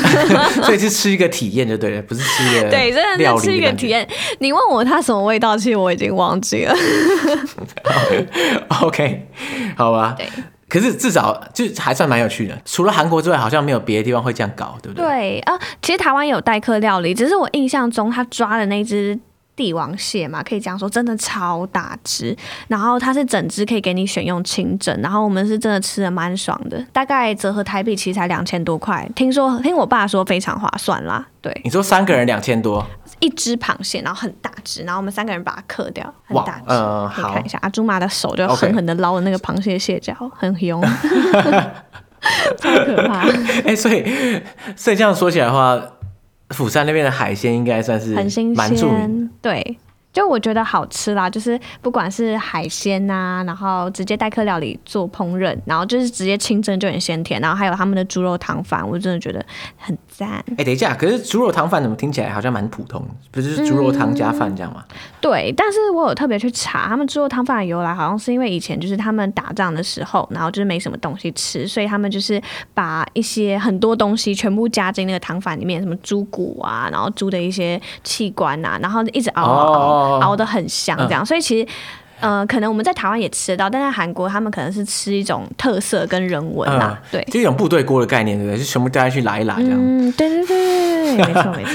[0.63, 4.07] 所以是吃一个体验就对了，不是吃一个对，真的是吃一个体验。
[4.39, 6.75] 你问我它什么味道，其实我已经忘记了。
[8.81, 9.27] OK，
[9.77, 10.15] 好吧。
[10.17, 10.27] 对。
[10.69, 15.07] 可是至少就还算蛮有趣的，除了韩国之外，好像没有别的地方会这样搞，对不对？
[15.07, 19.19] 对啊，其实台湾也有代客料理，只是我印象中他抓的那只
[19.59, 22.35] 帝王蟹嘛，可以这样说，真的超大只，
[22.69, 31.27] 然后它是整只可以给你选用清蒸，然后我们是真的吃的蛮爽的，大概折合台币其实才两千多块，听说听我爸说非常划算啦。
[31.43, 32.87] 对，你说三个人两千多。
[33.21, 36.67] 一只螃蟹，然后很大只，然后我们三个人把它刻掉，很大只。
[36.69, 40.81] 嗯，可以看一下阿朱妈的手，就狠狠的捞了那个螃蟹蟹脚.很凶，
[42.61, 43.27] 太可怕。
[43.27, 44.05] 哎、欸，所以
[44.77, 45.77] 所以这样说起来的话，
[46.51, 49.79] 釜山那边的海鲜应该算是很新鲜，对。
[50.13, 59.45] 就我觉得好吃啦，就是不管是海鲜呐、啊，然后直接代客料理做烹饪，然后就是直接清蒸就很鲜甜，然后还有他们的猪肉汤饭，我真的觉得
[59.77, 60.29] 很赞。
[60.31, 63.05] 哎、欸，等一下，可是猪肉汤饭怎么听起来好像蛮普通？
[63.31, 64.97] 不是猪肉汤加饭这样吗、嗯？
[65.21, 72.43] 对，但是我有特别去查，他们猪肉汤饭的由来，好像是因为以前就是他们打仗的时候，然后就是没什么东西吃，所以他们就是
[72.75, 79.79] 把一些很多东西全部加进那个汤饭里面，什么猪骨啊，然后猪的一些器官啊，然后一直熬熬熬。
[79.81, 81.69] 哦熬得很香，这样，嗯、所以其实，
[82.21, 88.59] 呃，可能我们在台湾也吃得到，但在韩国他们可能是吃一种特色跟人文啦，嗯、对，这种部队锅的概念，对不对？
[88.59, 89.73] 就全部大家去拉一拉这样。
[89.75, 91.73] 嗯，对对对， 没错没错。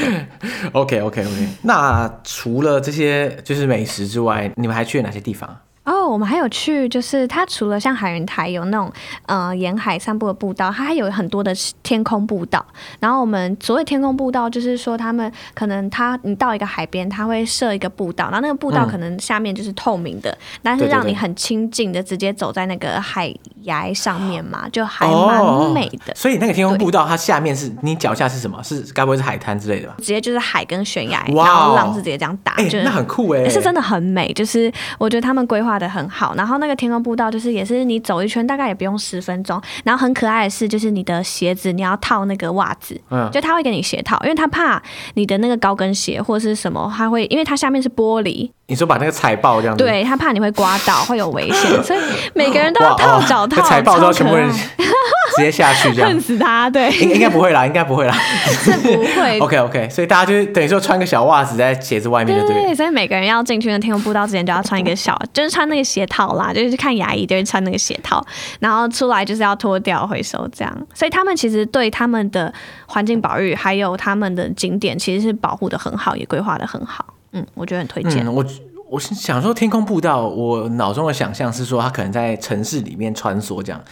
[0.74, 5.50] OK OK OK，那除了这些就是美食之外，你们还去了哪些地方？
[5.86, 8.90] 哦，我们还有去，就是它除了像海云台有那种
[9.26, 12.66] 呃沿海散步的步道，它还有很多的天空步道。
[13.02, 26.14] 然后我们所谓天空步道，就是说他们可能他你到一个海边，他会设一个步道，然后那个步道可能下面就是透明的，嗯、但是让你很亲近的直接走在那个海崖上面嘛，就还蛮美的。
[26.14, 28.64] 哦、所以那个天空步道它下面是你脚下是什么？
[28.64, 29.96] 是该不会是海滩之类的吧？
[29.98, 34.32] 直接就是海跟悬崖，然后浪是直接这样打，欸、就是那很酷哎，是真的很美。
[34.32, 35.73] 就是我觉得他们规划。
[35.74, 44.82] 画的很好，然后那个天空步道就是也是你走一圈大概也不用十分钟，然后很可爱的是就是你的鞋子你要套那个袜子，嗯，就他会给你鞋套，因为他怕
[45.16, 48.52] 你的那个高跟鞋或者是什么，他会因为它下面是玻璃。
[48.66, 52.00] 你说把那个踩爆这样子，对，他怕你会刮到，会有危险，所以
[52.34, 54.50] 每个人都要套脚套，踩爆之后全部人
[55.36, 56.70] 直接下去这样，恨死他。
[56.70, 59.40] 对，应应该不会啦，应该不会啦， 是不会。
[59.40, 62.74] OK OK，所以大家就是等于说穿个小袜子在鞋子外面，对对。
[62.76, 68.26] 所以每个人要进去那天空步道之前，就要穿一个小，就是穿那个鞋套啦，就是看牙医就是穿那个鞋套，
[68.60, 70.88] 然后出来就是要脱掉回收这样。
[70.94, 72.54] 所以他们其实对他们的
[72.86, 77.06] 环境保育还有他们的景点其实是保护的很好，也规划的很好。
[77.34, 78.26] 嗯，我觉得很推荐。
[78.26, 78.46] 嗯，我
[78.90, 83.84] 我是想说天空步道，我脑中的想象是说，它可能在城市里面穿梭这样。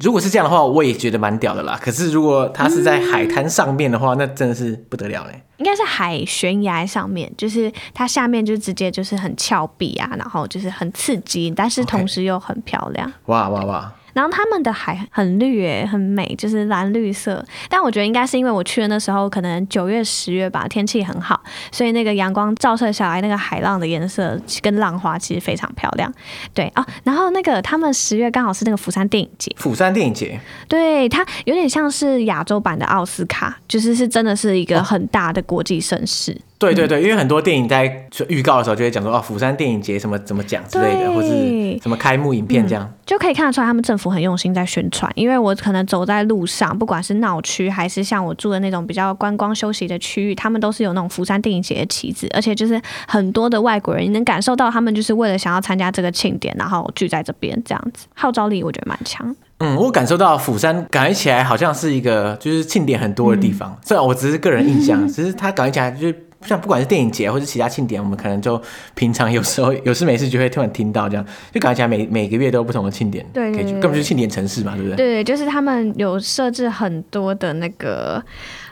[0.00, 1.78] 如果是这样的话，我也觉得蛮屌的啦。
[1.80, 5.42] 可是如果它是在海滩上面的话，嗯、那真的是不得了嘞。
[5.56, 13.10] 应该是海悬崖上面，就是它下面就直接就是很峭壁啊，然后就是很刺激，但是同时又很漂亮。
[13.26, 13.92] 哇哇哇！
[14.18, 17.44] 然后他们的海很绿诶，很美，就是蓝绿色。
[17.68, 26.12] 但我觉得应该是因为我去的那时候可能九月十月吧，天气很好，所以那个阳光照射下来，那个海浪的颜色跟浪花其实非常漂亮。
[26.52, 36.32] 对啊，然后那个他们十月刚好是那个釜山电影节，釜山电影节，对，它有点像是亚洲版的奥斯卡，就是是真的是一个很大的国际盛事。
[36.32, 37.84] 哦对对对，因为很多电影在
[38.26, 45.08] 预告的时候就会讲说哦，釜山电影节什么怎么讲之类的，或是什么开幕影片这样，嗯，就可以看得出来他们政府很用心在宣传。
[45.14, 59.32] 因为我可能走在路上，不管是闹区还是像我住的那种比较观光休息的区域，他们都是有那种釜山电影节的旗子，而且就是很多的外国人，你能感受到他们就是为了想要参加这个庆典，然后聚在这边这样子，号召力我觉得蛮强。
[59.58, 66.24] 嗯，我感受到釜山感觉起来好像是一个就是庆典很多的地方，嗯、虽然我只是个人印象， 只是它感觉起来就是。
[66.42, 68.60] 像不管是电影节或者其他庆典，我们可能就
[68.94, 74.96] 平常有时候 有事没事就会突然听到这样，就感觉起来每每个月都有不同的庆典，对，根本就是庆典城市嘛，对不对？
[74.96, 78.22] 对，就是他们有设置很多的那个。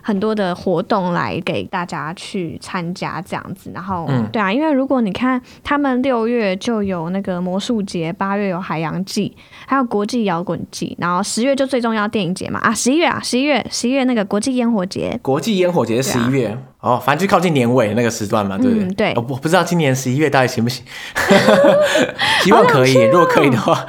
[0.07, 18.85] 很多的活动来给大家去参加这样子，然后，嗯，对啊，因为如果你看他们六月就有那个魔术节，八月有海洋季，还有国际摇滚季，然后十月就最重要电影节嘛啊，十一月啊，十一月十一月那个国际烟火节，国际烟火节十一月、啊、哦，反正就靠近年尾那个时段嘛，对不对？
[18.85, 20.85] 嗯、对，我不知道今年十一月到底行不行
[22.43, 23.85] 希望可以，如果可以的话。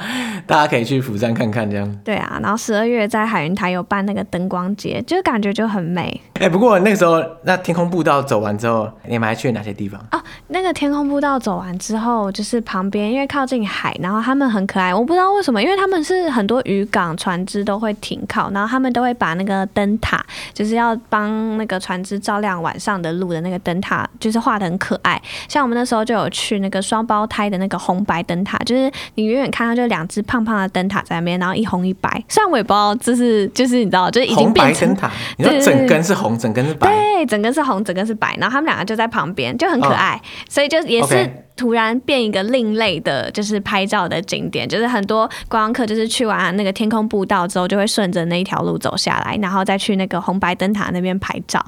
[0.48, 1.98] 大家可以去釜山看看，这样。
[2.02, 6.18] 对啊，然后十二月在海云台有办那个灯光节，就感觉就很美。
[6.36, 10.00] 哎、欸，不过那个时候，那天空步道走完之后，你们还去了哪些地方？
[10.10, 14.94] 哦，那个天空步道走完之后，就是旁边因为靠近海，然后他们很可爱。
[14.94, 25.20] 我不知道为什么，因为他们是很多渔港船只都会停靠，然后他们都会把那个灯塔，就是要帮那个船只照亮晚上的路的那个灯塔，就是画的很可爱。
[25.46, 30.38] 像我们那时候就有去那个双胞胎的那个红白灯塔，就是你远远看到就两只胖。
[30.38, 32.08] 胖胖的灯塔在那边，然后一红一白。
[32.28, 35.10] 虽然我也不知道，就是就是你知道，就是已经变成灯塔。
[35.36, 36.88] 你说整根是红，整根是白。
[36.88, 38.36] 对，整根是红，整根是白。
[38.38, 40.14] 然后他们两个就在旁边，就很可爱。
[40.14, 44.68] 哦、所以就也是突然变一个另类的，就是拍照的景点。
[44.68, 51.64] 就是很多观光客就是去完那个天空步道之后，就会顺着那一条路走下来，然后再去那个红白灯塔那边拍照。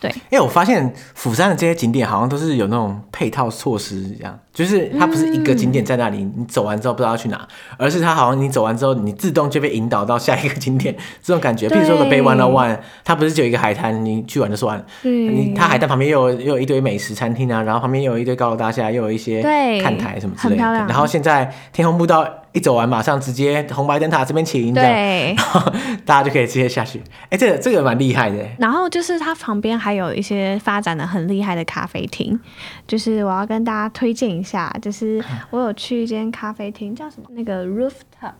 [0.00, 4.38] 对，因为我发现釜山的这些景点好像都是有那种配套措施一样。
[4.52, 11.68] 就是它不是一个景点在那里，嗯、你走完之后不知道要去哪，而是它好像你走完之后，你自动就被引导到下一个景点，这种感觉。
[11.68, 14.84] 对譬如说的 Bay 101，它不是只有一个海滩，你去完就算了。
[15.00, 19.42] 对你它海滩旁边又有又有一堆美食餐厅啊，然后旁边又有一堆高楼大厦，又有一些
[19.80, 20.62] 看台什么之类的。
[20.64, 25.72] 然后现在天空步道一走完，马上直接红白灯塔这边请，对，然 后
[26.04, 26.98] 大家就可以直接下去。
[27.26, 28.44] 哎、欸，这个这个蛮厉害的。
[28.58, 32.36] 然后就是它旁边还有一些发展的很厉害的咖啡厅，
[32.88, 34.48] 就是我要跟大家推荐一下。
[34.48, 37.28] 下就是我有去一间咖啡厅，叫什么？
[37.32, 38.32] 那个 rooftop。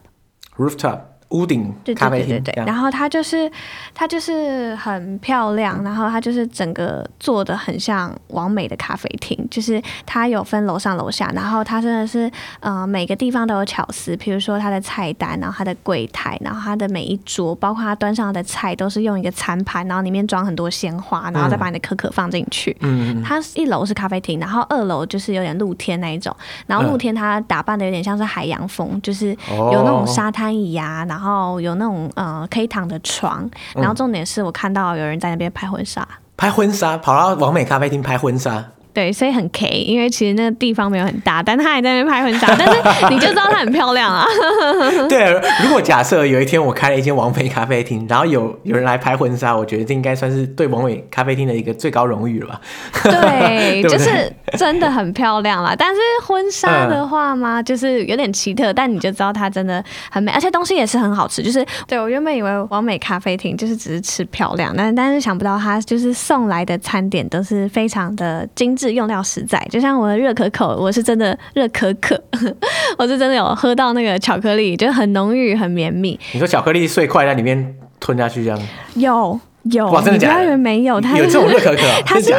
[0.57, 1.00] rooftop。
[1.31, 3.51] 屋顶咖啡厅，对对对对，然后它就是
[3.95, 22.75] 它就是很漂亮，然后它就是整个做的很像完美的咖啡厅，就是它有分楼上楼下，然后它真的是呃每个地方都有巧思，比如说它的菜单，然后它的柜台，然后它的每一桌，包括它端上的菜都是用一个餐盘，然后里面装很多鲜花，然后再把你的可可放进去。
[22.81, 26.35] 嗯，它一楼是咖啡厅，然后二楼就是有点露天那一种，
[26.67, 31.17] 然后露天它打扮的有点像是海洋风，就是有那种沙滩椅啊，然后。
[31.18, 38.64] 然后有那种呃可以躺的床，然后重点是我看到有人在那边拍婚纱，拍婚纱跑到完美咖啡厅拍婚纱。
[38.92, 44.27] 对，所以很 K，因为其实那个地方没有很大，但他还在那边拍婚纱， 但是你就知道他很漂亮啊。
[45.09, 52.61] 对，如果假设有一天我开了一间王菲咖啡厅，然后有有人来拍婚纱，我觉得这应该算是对王美咖啡厅的一个最高荣誉了吧？
[53.05, 53.12] 对，
[53.83, 55.74] 对对就是真的很漂亮啦。
[55.79, 61.42] 但是婚纱的话嘛，就是有点奇特，但你就知道它真的很美，而且东西也是很好吃。
[61.42, 68.88] 就是对我原本以为王美咖啡厅就是只是吃漂亮，但但是想不到它就是送来的餐点都是非常的精致。
[68.99, 72.21] 用料实在，就像我的热可可，我是真的热可可，
[72.99, 76.19] 我是真的有喝到那个巧克力，就很浓郁、很绵密。
[76.33, 78.59] 你说巧克力碎块在里面吞下去这样？
[78.95, 80.41] 有有，哇，真的假的？
[80.41, 82.35] 你不要以为没有，它有这种热可可， 它是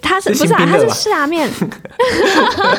[0.00, 0.64] 它是不是啊？
[0.70, 1.50] 它是下面，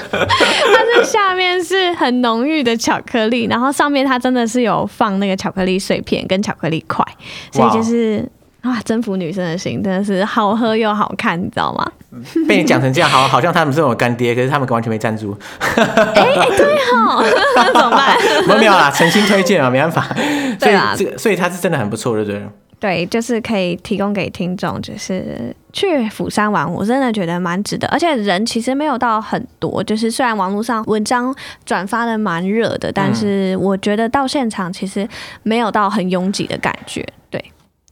[0.09, 7.05] 它是下面是很浓郁的巧克力，然后上面它真的是有放那个巧克力碎片跟巧克力块，
[7.51, 8.27] 所以就是。
[8.65, 11.91] 哇，征服女生的心，真的是好喝又好看，你知道吗？
[12.47, 15.37] 被你讲成这样，好，好像他们是我干爹，可是他们完全没赞助。
[15.59, 17.23] 哎 哎、欸欸，对哦，
[17.55, 18.17] 那 怎么办？
[18.59, 20.01] 没有啦，诚心推荐啊，没办法。
[20.13, 22.43] 所以对啊，这个，所以他是真的很不错，对不对？
[22.77, 27.87] 对，就是可以提供给听众，就是去釜山玩，我真的觉得蛮值得。
[27.87, 31.33] 而且人其实没有到很多，就是虽然网络上文章
[31.65, 35.07] 转发的蛮热的，但是我觉得到现场其实
[35.41, 37.03] 没有到很拥挤的感觉。
[37.31, 37.43] 对，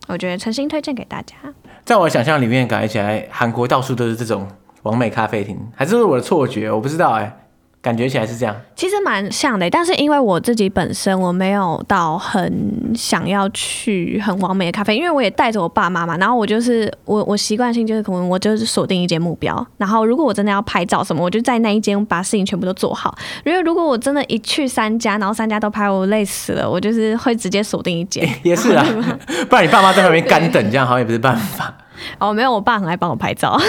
[0.08, 1.36] 我觉得诚心推荐给大家。
[1.86, 4.48] 在我想象里面，感觉起来韩国到处都是这种
[4.84, 6.72] 完美咖啡厅，还是我的错觉？
[6.72, 7.43] 我不知道哎、
[7.84, 28.86] 感觉起来是这样，其实蛮像的，但是因为我自己本身我没有到很想要去很完美的咖啡，因为我也带着我爸妈嘛，然后我就是我我习惯性就是可能我就是锁定一间目标，然后如果我真的要拍照什么，我就在那一间把事情全部都做好，因为如果我真的一去三家，然后三家都拍我累死了，我就是会直接锁定一间， 也是啊，
[29.50, 31.76] 不然你爸妈在旁边干等，这样好像也不是办法。
[32.20, 33.52] 哦，没有，我爸很爱帮我拍照。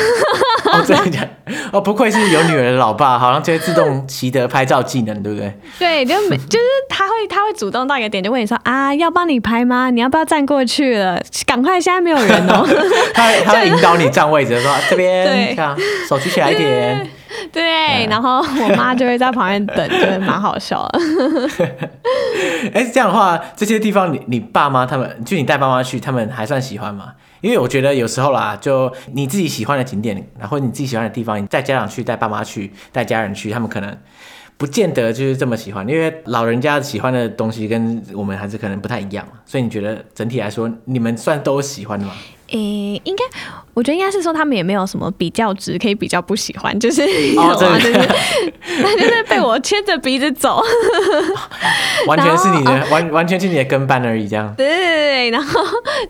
[0.73, 1.29] 哦，真的假的？
[1.73, 5.59] 哦，不愧是有女儿的老爸，好像就会自动习得拍照技能，对不对？
[5.79, 9.91] 对，就没， 就是他会，他会主动到一个点，就问你说啊，要帮你拍吗？
[9.91, 11.21] 你要不要站过去了？
[11.47, 12.67] 赶快，现在没有人哦。
[13.13, 15.77] 他他会引导你站位置，说这边，这样
[16.09, 17.09] 手举起来一点。
[17.53, 21.01] 对，对，然后我妈就会在旁边等，就蛮好笑的。
[22.73, 27.13] 哎，这样的话，这些地方你你爸妈他们，就你带爸妈去，他们还算喜欢吗？
[27.45, 33.99] 因为我觉得有时候啦，就你自己喜欢的景点，然后你自己喜欢的地方，你带家长去，带爸妈去，带家人去，他们可能
[34.57, 39.29] 不见得就是这么喜欢，因为老人家喜欢的东西跟我们还是可能不太一样。
[39.45, 42.15] 所以你觉得整体来说，你们算都喜欢的吗？
[42.55, 43.25] 诶，应该，
[43.75, 47.03] 我觉得应该是说他们也没有什么比较值可以比较不喜欢，就是，
[47.37, 50.63] 哦， 真的，就是， 他就是被我牵着鼻子走，
[52.07, 54.55] 完全是你的，哦、完完全是你的跟班而已，这样。
[54.57, 54.85] 对对
[55.25, 55.61] 对，然后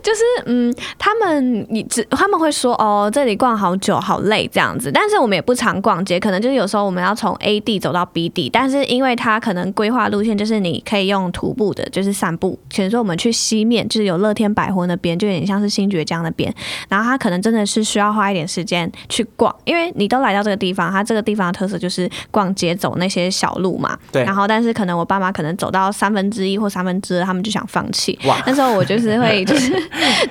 [0.03, 16.21] 就是，嗯，他们你只他们会说，哦，这里逛好久，好累这样子，但是我们也不常逛街，可能就是有时候我们要从 A 地走到 B 地，但是因为他可能规划路线就是你可以用徒步的，就是散步，比如说我们去西面，就是有乐天百货那边，就有点像是新崛江。
[16.23, 16.53] 那边，
[16.89, 23.97] 然后他可能真的是需要花一点时间去逛，因为你都来到这个地方，他这个地方的特色就是逛街走那些小路嘛。
[24.11, 24.23] 对。
[24.23, 28.17] 然后，但是可能我爸妈可能走到三分之一或三分之二，他们就想放弃。
[28.25, 28.41] 哇。
[28.45, 29.73] 那时候我就是会 就是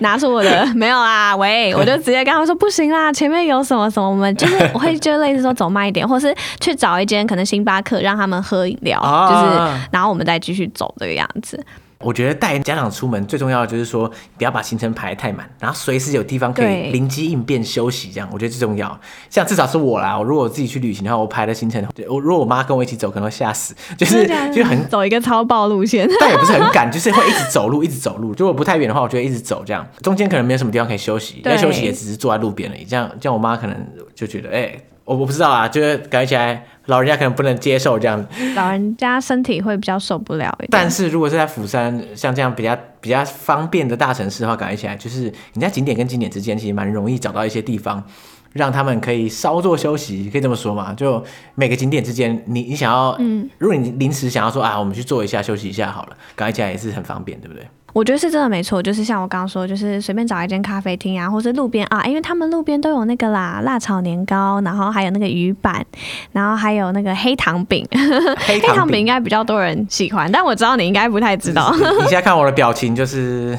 [0.01, 11.65] 拿出我的没有啊，喂，我就直接跟他们说不行啦，前面有什么什么，我们就是我会就类似说走慢一点，或是去找一间可能星巴克让他们喝饮料，啊、就是然后我们再继续走这个样子。
[12.05, 19.01] 我觉得带家长出门最重要的就是说，不要把行程排得太满，然后随时有地方可以灵机应变休息，这样我觉得最重要。
[19.31, 28.35] 像至少是我啦，我如果我自己去旅行的话，我排的行程，我如果我妈跟我一起走，可能会吓死， 就是就很走一个超爆路线， 但也不是很赶，就是会一直走路，一直走路。
[28.37, 32.85] 如果不太远的话，我就会一直走，这样中间可能没有什么地方可以休息，要休息也只是坐在路边而已。
[32.85, 33.77] 这样这样，我妈可能
[34.15, 36.67] 就觉得，哎、欸，我我不知道啊，就是感觉起来。
[36.87, 38.23] 老人家可能不能接受这样，
[38.55, 40.55] 老人家身体会比较受不了。
[40.69, 48.05] 但是如果是在釜山像这样比较比较方便的大城市的话，感觉起来就是你在景点跟景点之间其实蛮容易找到一些地方，
[48.53, 50.93] 让他们可以稍作休息，可以这么说嘛？
[50.93, 57.67] 就每个景点之间，你你想要，嗯，如果你临时想要说啊，我们去坐一下休息一下好了，感觉起来也是很方便，对不对？
[57.95, 65.87] 我觉得是真的没错，就是像我刚刚说，就是随便找一间咖啡厅啊，或是路边啊，因为他们路边都有那个啦，辣炒年糕，然后还有那个鱼板，
[66.33, 67.87] 然后还有那个黑糖饼。
[68.47, 71.73] 黑糖饼应该比较多人喜欢，但我知道你应该不太知道。
[71.73, 73.57] 你现在看我的表情就是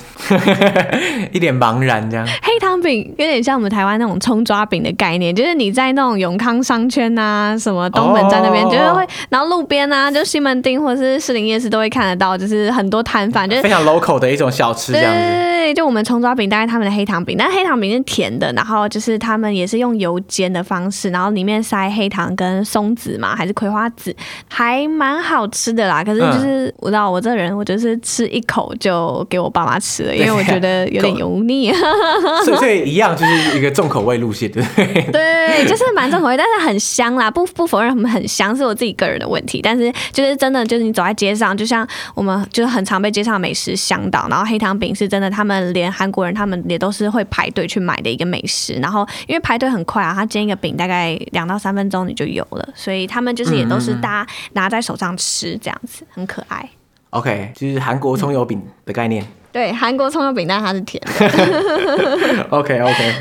[1.32, 2.28] 一脸茫然这样。
[2.43, 14.25] 黑糖饼有点像我们台湾那种葱抓饼的概念，就是你在那种永康商圈啊，什么东门站那边，就是会，然后路边啊，就西门町或者是士林夜市都会看得到，就是很多摊贩，就是非常 local 的。
[14.26, 24.16] 的一种小吃这样子，对，就我们葱抓饼，大概他们的黑糖饼，但黑糖饼是甜的，然后就是他们也是用油煎的方式，然后里面塞黑糖跟松子嘛，还是葵花籽，
[24.48, 26.04] 还蛮好吃的啦。
[26.04, 31.72] 可是就是、嗯、我知道我这人，我就是吃一口就给我爸妈吃了，因为我觉得有点油腻。
[32.46, 35.02] 所以所以一样就是一个重口味路线，对不对？
[35.12, 39.62] 对，就是蛮重口味，但是很香啦，不不否认他们很香，是我自己个人的问题。
[39.62, 43.96] 但是就是真的，就是你走在街上，就像我们就是很常被街上美食香。
[44.30, 48.73] 然后黑糖饼是真的，他们连韩国人他们也都是会排队去买的一个美食。
[48.75, 56.69] 然后因为排队很快啊，他煎一个饼大概两到三分钟你就有了，所以他们就是也都是大家拿在手上吃这样子，很可爱。
[57.12, 59.23] OK，就是韩国葱油饼的概念。
[59.23, 62.48] 嗯、对，韩国葱油饼，但它是甜的。
[62.50, 63.13] OK OK。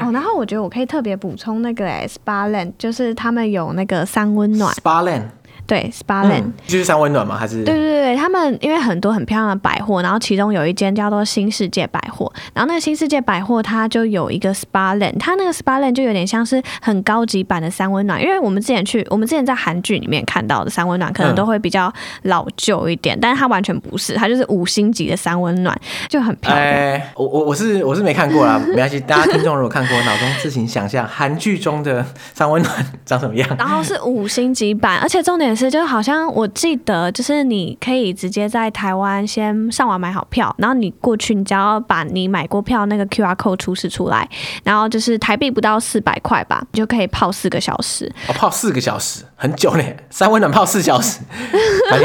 [0.00, 4.74] 哦，然后我觉得我可以特别补充那个哎，Spa Land，就是他们有那个三温暖。
[4.74, 5.24] Spa Land。
[5.66, 7.36] 对，Spa Land、嗯、就是三温暖吗？
[7.36, 7.64] 还是？
[7.64, 21.92] 对对对，他们因为很多很漂亮的百货，然后其中有一间叫做新世界百货，然后那个新世界百货它就有一个 Spa Land，它那个 Spa Land 就有点像是很高级版的三温暖，因为我们之前去，我们之前在韩剧里面看到的三温暖可能都会比较
[22.22, 25.74] 老旧一点，嗯、但是它完全不是，它就是五星级的三温暖，
[26.08, 26.66] 就很漂亮。
[26.66, 32.04] 哎、我我我是我是没看过啦， 没关系，大家听众如果看过，脑中自行想象韩剧中的
[32.34, 33.48] 三温暖长什么样。
[33.58, 44.28] 然后是五星级版，而且重点是，就好像我记得，就是你可以直接在台湾先上网买好票，然后你过去，你只要把你买过票那个 QR code 出示出来，
[44.62, 48.10] 然后就是台币不到四百块吧，你就可以泡四个小时。
[48.28, 51.20] 哦，泡四个小时，很久嘞，三温暖泡四小时，
[51.90, 52.00] 但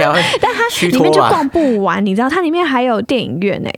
[0.53, 3.69] 它里面就逛不完，你知道，它里面还有电影院呢。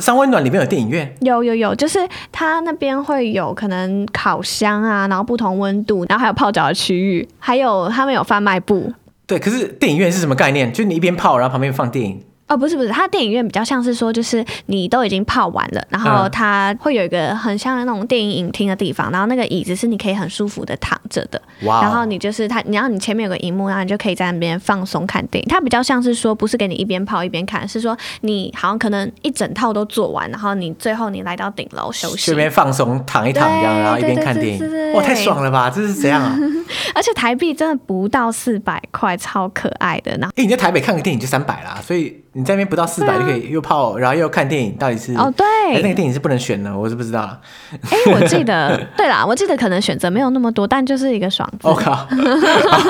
[0.00, 1.98] 三温暖里面有电影院，有有有，就是
[2.32, 8.90] 它那边会有可能烤箱啊，然后不同温度，然后还有泡脚的区域，还有他们有贩卖部。
[9.26, 10.72] 对，可是电影院是什么概念？
[10.72, 12.22] 就你一边泡，然后旁边放电影。
[12.46, 25.48] 哦，不是不是，它电影院比较像是说，就是你都已经泡完了，然后它会有一个很像那种电影影厅的地方，然后那个椅子是你可以很舒服的躺着的，哇然后你就是它，然后你前面有个荧幕，然后你就可以在那边放松看电影。
[25.48, 35.70] 它比较像是说，不是给你一边泡一边看，是说你好像可能一整套都做完，然后你最后你来到顶楼休息，这边放松躺一躺这样，然后一边看电影，哇，太爽了吧！
[35.74, 36.38] 这是怎样啊？
[36.94, 40.12] 而且台币真的不到四百块，超可爱的。
[40.18, 42.22] 然后，哎，你在台北看个电影就三百啦，所以。
[42.36, 45.46] 你在那边不到四百就可以又泡，啊、然后又看电影，到底是哦对，
[45.80, 47.40] 那个电影是不能选的，我是不知道了。
[47.90, 51.68] 哎、欸，我记得 对啦，我记得可能选择没有那么多，但就是一个爽字。
[51.68, 52.06] 我靠，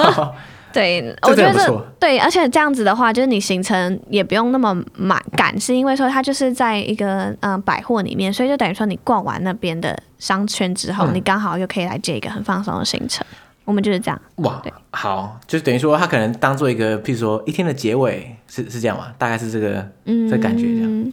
[0.72, 13.24] 对，我觉得这对，而且这样子的话，就是你行程也不用那么满赶，是因为说它就是在一个嗯、呃、百货里面，所以就等于说你逛完那边的商圈之后，嗯、你刚好又可以来接一个很放松的行程。
[13.66, 19.12] 我们就是这样哇，好，就是等于说它可能当做一个，譬如说一天的结尾，是是这样吗？
[19.18, 21.12] 大概是这个，嗯，这感觉这样。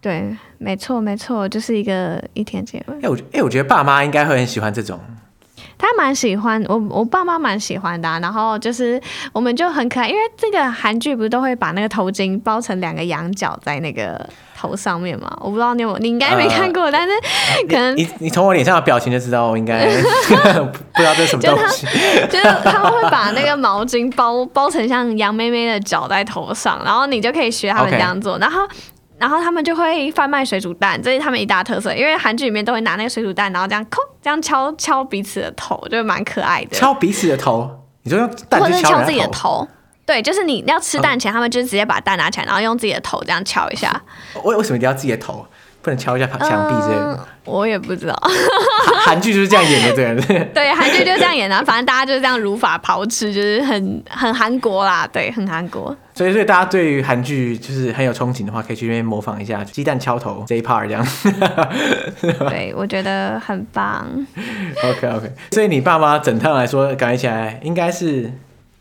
[0.00, 2.94] 对，没错没错，就是一个一天结尾。
[3.02, 5.00] 哎，我哎，我觉得爸妈应该会很喜欢这种。
[5.78, 8.18] 他蛮喜欢我，我爸妈蛮喜欢的啊。
[8.18, 9.00] 然后就是
[9.32, 14.28] 我们就很可爱，因为这个韩剧不是都会把那个头巾包成两个羊角在那个。
[14.60, 17.14] 头上面嘛，我不知道你有，你应该没看过，呃、但是
[17.68, 21.86] 可能你你从我脸上的表情就知道，我应该 不知道这是什么东西。
[22.28, 28.36] 就是他们会把那个毛巾包包成像羊妹妹的脚在头上，然后你就可以学他们这样做。
[28.38, 28.62] 然后
[29.18, 36.76] 然后他们就会贩卖水煮蛋，这是他们一大特色，因为韩剧里面都会拿那个水煮蛋，然后这样扣这样敲敲彼此的头，就蛮可爱的。
[36.76, 37.68] 敲彼此的头，
[38.02, 39.66] 你就用蛋去敲自己的头。
[40.06, 44.00] 对，就是你要吃蛋前，他们就直接把蛋拿起来，然后用自己的头这样敲一下。
[44.42, 45.44] 为为什么一定要自己的头？
[45.88, 47.14] 不能敲一下墙壁之类的？
[47.14, 48.14] 嗯，我也不知道。
[49.06, 50.44] 韩剧就是这样演的，对不对？
[50.52, 55.96] 对，韩剧就是这样演的，反正大家就是这样如法炮制，就是很很韩国啦，对，很韩国。
[56.14, 61.06] 所以，所以大家对于韩剧就是很有憧憬的话，可以去那边模仿一下鸡蛋敲头这一 part，这样。
[62.50, 64.06] 对，我觉得很棒。
[64.84, 68.30] OK OK，所以你爸妈整趟来说，感觉起来应该是。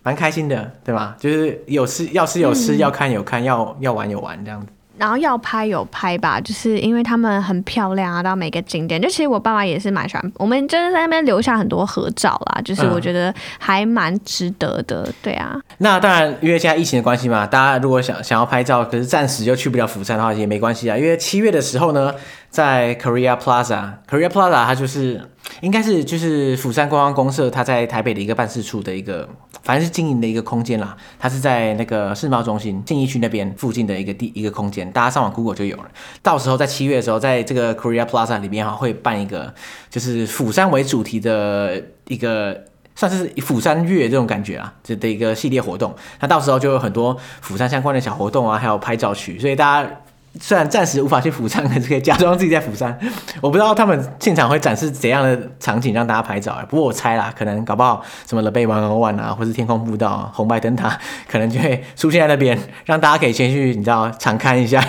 [0.03, 1.17] 蛮开心的，对吧？
[1.19, 4.67] 就是有吃要吃有吃，嗯、要看有看，要要玩有玩这样子。
[4.97, 9.01] 然后要拍有拍吧，就是因为他们很漂亮啊，到每个景点。
[9.01, 15.59] 就其实我爸爸也是蛮喜欢，我们真的在那边留下很多合照啦，就是我觉得还蛮值得的，嗯、对啊。
[15.79, 20.97] 那当然，因为现在疫情的关系嘛，大家如果想想要拍照，可是暂时又去不了釜山的话，也没关系啊。
[20.97, 22.13] 因为七月的时候呢，
[22.49, 25.21] 在 Korea Plaza，Korea Plaza 它就是
[25.61, 29.27] 应该是就是釜山观光公社，它在台北的一个办事处的一个。
[29.63, 35.91] 反正是经营的一个空间啦，它是在那个世贸中心信义区那边附近的一个地一个空间，大家上网 Google 就有了。
[36.21, 39.53] 到时候在七月的时候，在这个 Korea Plaza 里面哈，会办一个
[39.89, 42.63] 就是釜山为主题的一个
[42.95, 45.93] 算是釜山月这种感觉啊，这的一个系列活动。
[46.21, 49.91] 那到时候就有很多釜山相关的小活动啊，还有拍照区，所以大家。
[50.39, 52.95] 虽然暂时无法去釜山，可是可以假装自己在釜山。
[53.41, 56.55] 我不知道他们现场会展示怎样的场景让大家拍照。
[56.69, 60.95] 不过我猜啦，可能搞不好什么 The Bay 101啊，或是天空步道、红白灯塔，
[61.27, 62.55] 可能就会出现在那边，
[62.85, 64.79] 让大家可以先去，你知道，常看一下。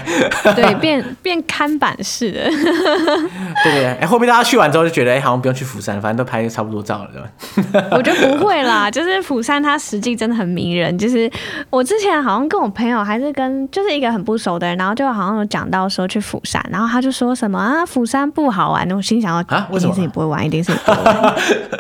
[0.55, 2.45] 对，变 变看板式的。
[2.45, 2.53] 对
[3.73, 7.89] 对对，哎，会不会大家去完之后就觉得，哎，好像不用去釜山，反正都拍差不多照了，对吧？
[7.93, 10.97] 我觉得不会啦，就是釜山它实际真的很迷人。
[10.99, 11.31] 就是
[11.71, 15.38] 我之前好像跟我朋友还是跟就是一个很不熟的人，然后就好像。
[15.39, 18.89] 有讲到说去釜山，然后他就说什么啊，釜山不好玩。
[18.91, 19.97] 我心想啊，为什么？
[19.97, 21.35] 一不会玩，一定是你不会玩。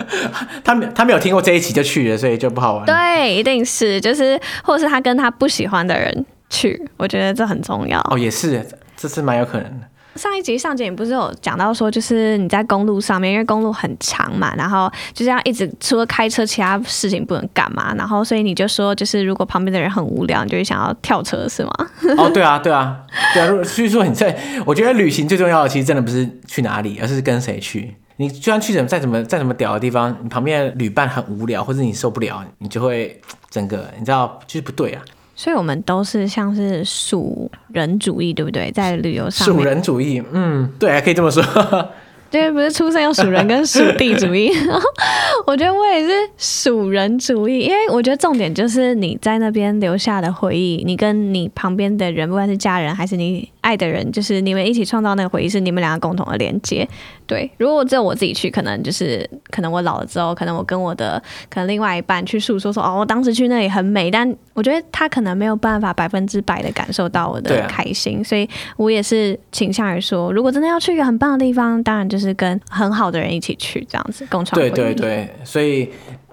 [0.65, 2.87] 他没他没有听过这一期就去了，所以就不好玩。
[2.87, 8.01] 对，一定是就是，或者是他跟他不喜欢的人去，我觉得这很重要。
[8.11, 9.87] 哦，也是，这是蛮有可能的。
[10.19, 21.73] 上一集上集你不是有讲到说，就是你在公路上面，因为公路很长嘛，然后就是要一直除了开车，其他事情不能干嘛，然后所以你就说，就是如果旁边的人很无聊，你就会想要跳车，是吗？
[22.19, 22.99] 哦，对啊，对啊，
[23.33, 23.65] 对啊。
[23.65, 27.95] 所以说你在，我觉得旅行最重要的其实真的不是去哪里，而是跟谁去。
[28.17, 35.01] 你就算去怎么再怎么再怎么屌的地方，你旁边的旅伴很无聊，或者你受不了，你就会整个你知道就是不对啊。
[35.39, 38.73] 所以我们都是像是属人主义，对不对？
[38.73, 41.41] 在旅游上，属人主义，嗯，对，还可以这么说。
[42.29, 44.51] 对，不是出生有属人跟属地主义。
[45.47, 56.87] 我觉得我也是属人主义，因为我觉得重点就是你在那边留下的回忆，你跟你旁边的人，不管是家人还是你爱的人，就是你们一起创造那个回忆，是你们两个共同的连接。
[57.27, 74.61] 对，如果只有我自己去，可能就是可能我老了之后，可能我跟我的可能另外一半去诉说说，哦，我当时去那里很美，但我觉得他可能没有办法百分之百的感受到我的开心，啊、所以我也是倾向于说，如果真的要去一个很棒的地方，当然就是跟很好的人一起去，这样子共创。
[74.61, 75.89] 对对对，所以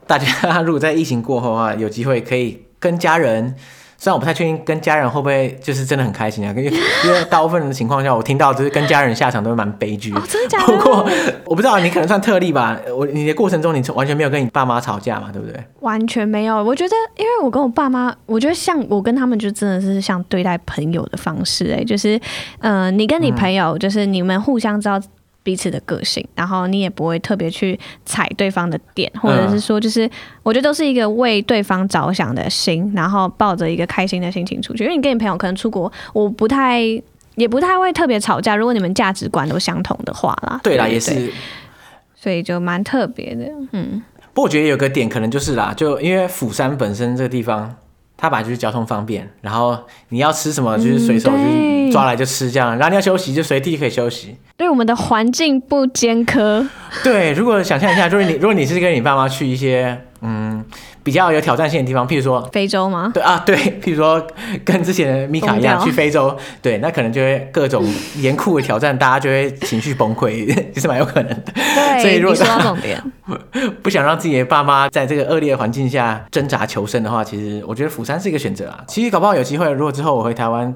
[0.08, 3.56] 大家 如果在疫情过后的话，有机会可以跟家人。
[4.06, 6.66] 虽然我不太确定跟家人会不会就是真的很开心啊，因为
[7.06, 10.14] 因为大部分的情况下，我听到就是跟家人下场都会蛮悲剧。
[10.14, 10.66] 哦，真的假的？
[10.68, 11.10] 不过
[11.44, 12.80] 我不知道你可能算特例吧。
[12.96, 15.60] 我你的过程中你完全没有跟你爸妈吵架嘛，对不对？
[15.80, 16.64] 完全没有。
[16.64, 22.16] 我觉得，因为我跟我爸妈，我觉得像我跟他们就真的是像对待朋友的方式哎、欸，就是
[22.60, 25.02] 嗯、呃，你跟你朋友就是你们互相知道。
[25.46, 30.10] 彼此的个性，然后你也不会特别去踩对方的点，或者是说，就是
[30.42, 34.84] 我觉得都是一个为对方着想的心，然后抱着一个开心的心情出去。
[34.84, 36.82] 因为你跟你朋友可能出国，我不太
[37.36, 40.60] 也不太会特别吵架，如果你们价值观都相同的话啦。
[40.64, 41.32] 对啦，对也是，
[42.16, 43.46] 所以就蛮特别的。
[43.72, 44.02] 嗯，
[44.34, 47.76] 不过我觉得有个点可能就是啦，就因为釜山本身这个地方。
[48.18, 49.78] 它本来就是交通方便，然后
[50.10, 54.36] 你要吃什么就是随手就是抓来就吃这样，然后你要休息就随地可以休息。
[54.58, 56.68] 对，我们的环境不尖苛。
[57.04, 60.05] 对，如果想象一下，就是你如果你是跟你爸妈去一些嗯。
[61.06, 63.12] 比较有挑战性的地方，譬如说非洲吗？
[63.14, 64.26] 对啊， 对，譬如说
[64.66, 67.86] 跟之前的米卡一样去非洲，对，那可能就会各种
[68.18, 70.32] 严酷的挑战，大家就会情绪崩溃，
[70.74, 71.54] 也是蛮有可能的。
[71.54, 73.00] 对，所以如果说到重点，
[73.84, 78.84] 不想让自己的爸妈在这个恶劣的环境下挣扎求生的话，其实我觉得釜山是一个选择啊。
[78.88, 80.74] 其实搞不好有机会，如果之后我回台湾，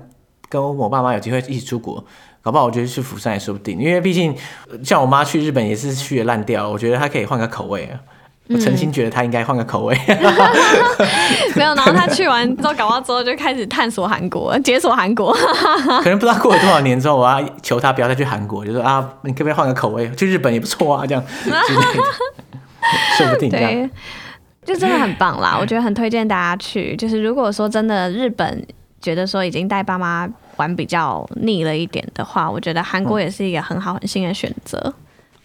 [0.48, 2.06] 跟我爸妈有机会一起出国，
[2.44, 4.36] 搞不好我觉得去釜山也说不定，因为毕竟
[4.84, 7.98] 像我妈去日本也是去的烂掉，我觉得她可以换个口味啊。
[8.52, 10.18] 我诚心觉得他应该换个口味，嗯，
[11.56, 11.76] 没有。
[11.76, 15.32] 然后他去完之后，搞完之后就开始探索韩国，解锁韩国。
[15.34, 20.10] 可能不知道过了多少年之后，我要求他不要再去韩国，就说啊，你可不可以换个口味？
[20.16, 22.04] 去日本也不错啊，这样之类的，
[23.18, 23.72] 说不定这样。
[23.72, 23.90] 对，
[24.66, 25.56] 就真的很棒啦！
[25.60, 26.96] 我觉得很推荐大家去。
[26.96, 28.66] 就是如果说真的日本
[29.00, 30.28] 觉得说已经带爸妈
[30.58, 34.92] 玩比较腻了一点的话，我觉得韩国也是一个很好很新的选择。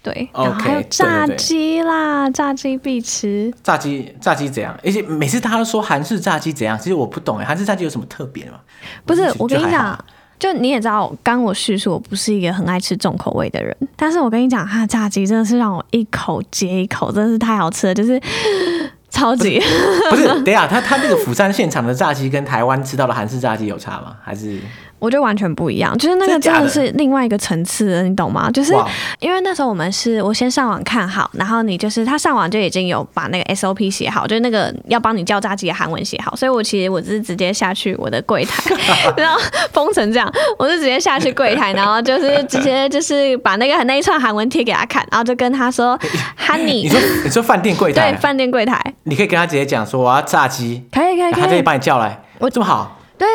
[0.05, 3.51] 对，然后还有炸鸡啦，炸鸡必吃。
[3.63, 4.77] 炸鸡，炸鸡怎样？
[4.83, 8.59] 而且每次大家都说韩式炸鸡怎样，其实我不懂哎，韩式炸鸡有什么特别吗？
[9.03, 9.97] 不是，我跟你讲，
[10.37, 18.21] 就你也知道，刚我叙述，我不是一个很爱吃重口味的人，但是我跟你讲，它的炸鸡真的是让我一口接一口，真的是太好吃了，就是
[19.09, 19.59] 超级。
[20.11, 24.17] 不是， 等一下，他他那个釜山现场的炸鸡跟台湾吃到的韩式炸鸡有差吗？
[24.23, 24.59] 还是？
[24.99, 28.49] 我觉得完全不一样，就是那个真的是另外一个层次的，你懂吗？
[28.51, 28.73] 就是
[29.19, 38.63] 因为那时候我们是我先上网看好，然后你就是他上网就已经有把那个 SOP 写好，就是那个要帮你叫炸鸡的韩文写好，所以我其实我是直接下去我的柜台，
[39.17, 39.39] 然后
[39.71, 45.99] 封成这样，我是直接下去柜台，然后就是直接 就是把那个那一串韩文贴给他看，然后就跟他说，
[46.39, 52.99] Honey，你说你说饭店柜台，对，饭店柜台，你可以跟他直接讲说我要炸鸡，可以可以，可以，他直接帮你叫来，我这么好。
[53.17, 53.25] 对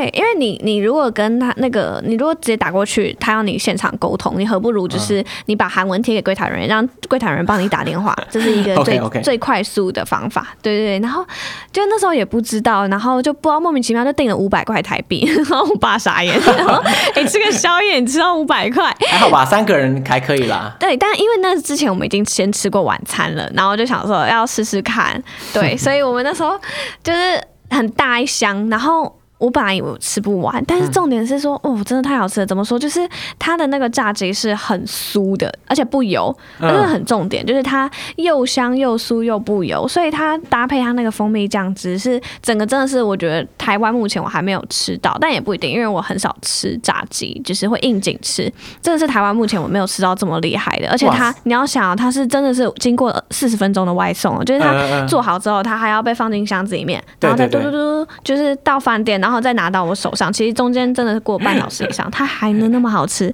[0.00, 9.22] 对，因为你你如果跟他那个，你如果直接打过去，他要你现场沟通，你何不如就是你把韩文贴给柜台人员，让柜台人员帮你打电话，这是一个最 okay, okay.
[9.22, 10.48] 最快速的方法。
[10.62, 11.22] 对对对，然后
[11.70, 16.82] 就那时候也不知道，然后就不知道莫名其妙就订了五百块台币， 然后我爸傻眼， 然后
[17.14, 20.74] 哎吃个宵夜你吃到五百块， 还好吧，三个人还可以啦。
[20.80, 25.22] 对，但因为那之前我们已经先吃过晚餐了，然后就想说要试试看，
[25.52, 26.58] 对，所以我们那时候
[27.04, 27.38] 就是
[27.68, 29.14] 很大一箱，然后。
[29.40, 32.46] 我本来以为我吃不完，但是重点是说，哦，真的太好吃了。
[32.46, 32.78] 怎么说？
[32.78, 48.52] 就是它的那个炸鸡是很酥的，而且不油，真的很重点，就是它又香又酥又不油，所以它搭配它那个蜂蜜酱汁，是整个真的是我觉得台湾目前我还没有吃到，但也不一定，因为我很少吃炸鸡，就是会应景吃。
[48.82, 59.29] 真的是台湾目前我没有吃到这么厉害的，而且它你要想，它是真的是经过四十分钟的外送，就是它做好之后，它还要被放进箱子里面，然后再嘟嘟嘟，就是到饭店，然后。
[59.30, 63.32] 然后再拿到我手上，其实中间真的是过半小时以上，它还能那么好吃，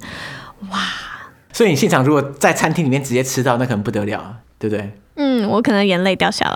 [0.69, 0.77] 哇！
[1.51, 4.91] 所以你现场如果在餐厅里面直接吃到，那可能不得了，对不对？
[5.15, 6.55] 嗯，我可能眼泪掉下来。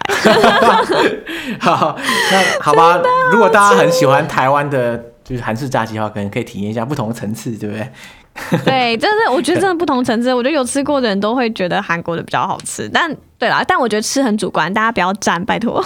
[1.59, 1.97] 好，
[2.31, 3.01] 那好吧。
[3.31, 7.89] 如果大家很喜欢台湾的，就是韩式炸鸡的话，可能可以体验一下不同的层次，对不对？
[8.65, 10.34] 对，真的，我觉得真的不同层次。
[10.34, 15.79] 我觉得有吃过的人都会觉得韩国的比较好吃，但对啦，但我觉得吃很主观，大家不要站，拜托。
[15.79, 15.86] 哦。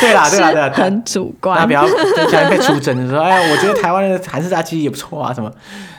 [0.00, 5.50] 对啦，对啦，对啦，很主观，大家不要在下面被出征，说哎呀，我觉得台湾的韩式炸鸡也不错啊，什么。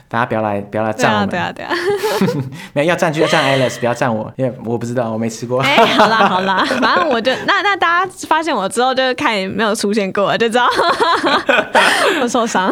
[0.07, 1.29] 大家不要来，不要来赞我们。
[1.29, 2.43] 对啊，对啊，对啊。
[2.73, 5.61] 没要赞就要赞 Alice，不要赞我，因为我不知道，我没吃过。
[5.61, 10.69] 哎、欸，好啦好啦，反正我就那那大家发现我之后，就看没有出现过，就知道
[12.21, 12.71] 我受伤。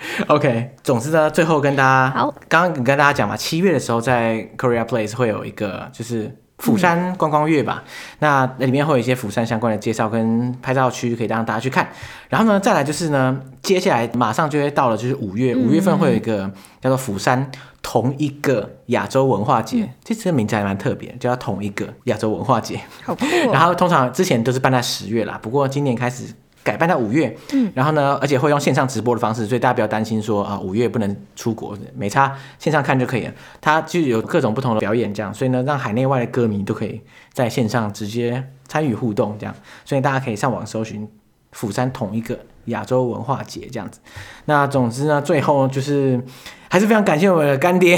[0.28, 6.36] OK，总之呢，最后跟大家好，刚刚跟大家讲嘛，七月的时候在 Korea Place 会有一个就是。
[6.60, 7.82] 釜山观光月吧，
[8.18, 11.88] 那那里面会有一些釜山相关的介绍跟拍照区，可以让大家去看。
[12.28, 22.78] 然后呢，再来就是呢，接下来马上就会到了，就是五月，五月份会有一个叫做釜山同一个亚洲文化节，这次的名字还蛮特别，叫同一个亚洲文化节。
[23.04, 23.50] 好酷哦。
[23.54, 26.26] 然后通常之前都是办在十月啦，不过今年开始。
[26.62, 33.32] 改办到五月，嗯，然后呢，而且会用线上直播的方式，所以大家不要担心说啊，五月不能出国，没差，线上看就可以了。
[33.62, 37.00] 它就有各种不同的表演，这样，所以呢，让海内外的歌迷都可以
[37.32, 39.54] 在线上直接参与互动，这样，
[39.86, 41.08] 所以大家可以上网搜寻
[41.52, 43.98] 釜山同一个亚洲文化节这样子。
[44.44, 46.22] 那总之呢，最后就是
[46.68, 47.96] 还是非常感谢我们的干爹，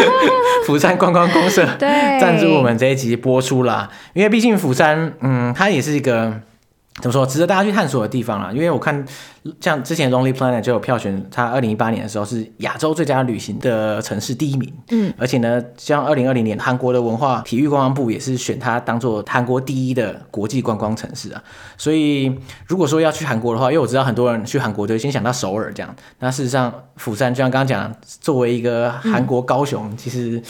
[0.66, 1.88] 釜山观光公社对
[2.20, 6.42] 赞助我们这一集播出啦，因为毕竟釜山，嗯，它也是一个。
[7.02, 7.26] 怎么说？
[7.26, 9.04] 值得大家去探索的地方啦，因为我看
[9.60, 14.72] 像之前 Lonely Planet 就有票选，它二零一八年的时候是亚洲最佳旅行的城市第一名。
[14.90, 21.42] 嗯，而且呢，像二零二零年韩国的文化体育观光部也是选它当做韩国第一的国际观光城市啊。
[21.76, 22.32] 所以
[22.66, 30.40] 如果说要去韩国的话，因为我知道很多人去韩国就先想到首尔这样，那事实上釜山就像刚刚讲，作为一个韩国高雄，嗯、其实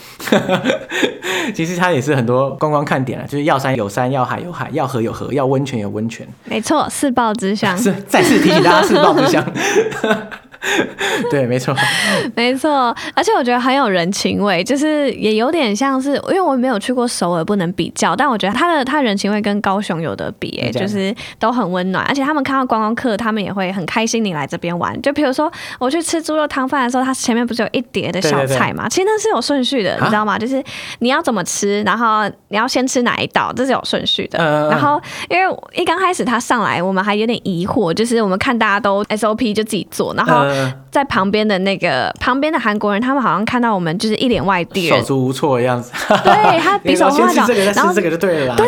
[1.55, 6.27] 其实它也是很多观光看点啊，就是要山有山，要海有海，要河有河，要温泉有温泉。
[6.45, 7.77] 没错，四报之乡。
[7.77, 9.45] 是再次提醒大家，四报之乡。
[11.31, 11.75] 对，没错，
[12.35, 25.01] 没错，而且我觉得很有人情味，就是也有点像是，因为我没有去过首尔，不能比较，但我觉得他的他人情味跟高雄有的比，哎，就是都很温暖，而且他们看到观光客，他们也会很开心你来这边玩。
[25.03, 28.89] 就比如说我去吃猪肉汤饭的时候，他前面不是有一碟的小菜嘛？
[28.89, 30.39] 其实那是有顺序的，你知道吗？
[30.39, 30.63] 就是
[31.01, 34.69] 你要怎么吃，然后你要先吃哪一道，这是有顺序的。
[34.71, 40.54] 然后因为一刚开始他上来，我们还有点疑惑，就是我们看大家都 SOP 就自己做，然后。
[40.91, 45.93] 在旁边的那个旁边的韩国人，他们好像看到我们就是一脸外地人，手足无措的样子。
[46.23, 48.57] 对，他比 手画脚，然后吃这个就对了啦。
[48.57, 48.67] 对，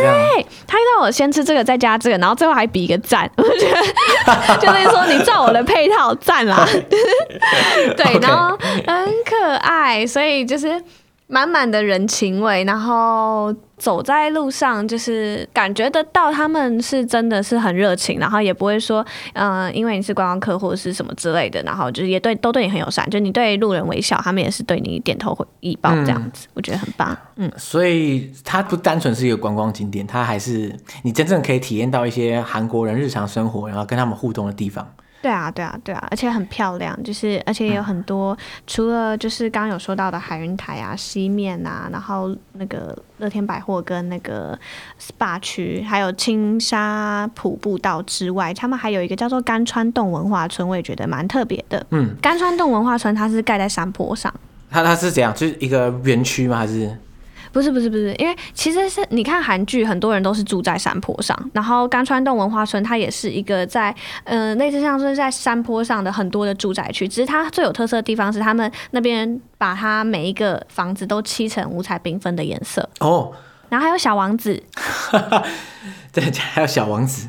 [0.66, 3.30] 他让我先吃这个，再加这个，然后最后还比一个赞。
[3.36, 6.66] 我觉得 就是说你照我的配套赞啦。
[7.96, 8.56] 对，然后
[8.86, 10.82] 很可爱，所以就是。
[11.28, 19.04] 满满的人情味，然后走在路上，就是感觉得到他们是真的是很热情，然后也不会说，
[19.34, 27.16] 嗯、呃，因为你是观光客或者是什么之类的，然后就是也对都对你很友善，就你对路人微笑，他们也是对你点头回一报这样子，嗯、我觉得很棒。
[27.34, 30.72] 嗯，所以它不单纯是一个观光景点，它还是
[31.02, 34.86] 你真正可以体验到一些韩国人日常生活，然后跟他们互动的地方。
[35.26, 44.56] 对啊，对啊，对啊，而且很漂亮，就是而且也有很多，嗯、除了就是刚刚有说到的海云台啊、西面啊，然后那个乐天百货跟那个
[45.00, 51.84] SPA 区，还有青沙浦步道之外，他们还有一个叫做甘川洞文化村，我也觉得蛮特别的。
[51.90, 54.32] 嗯，甘川洞文化村它是盖在山坡上，
[54.70, 55.34] 它它是怎样？
[55.34, 56.58] 就是一个园区吗？
[56.58, 56.96] 还是？
[57.56, 63.94] 不是不是不是，因为其实是你看韩剧，很多人都是住在山坡上，然后甘川洞文化村它也是一个在
[64.24, 73.32] 呃类似像是在山坡上的很多的住宅区，只是它最有特色的地方是他们那边把它每一个房子都漆成五彩缤纷的颜色哦，
[73.70, 74.62] 然后还有小王子，
[76.12, 77.26] 对，还有小王子。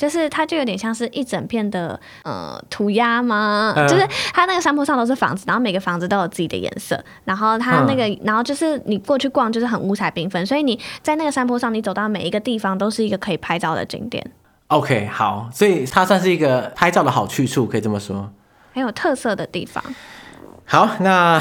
[0.00, 3.74] 就是它就有点像是一整片的呃涂鸦吗？
[3.76, 14.26] 呃、就是它那个山坡上都是房子，然后每个房子都有自己的颜色，然后它那个，嗯、然后就是你过去逛就是很五彩缤纷，所以你在那个山坡上，你走到每一个地方都是一个可以拍照的景点。
[14.68, 18.32] OK，好，所以它算是一个拍照的好去处，可以这么说，
[18.72, 19.84] 很有特色的地方。
[20.64, 21.38] 好，那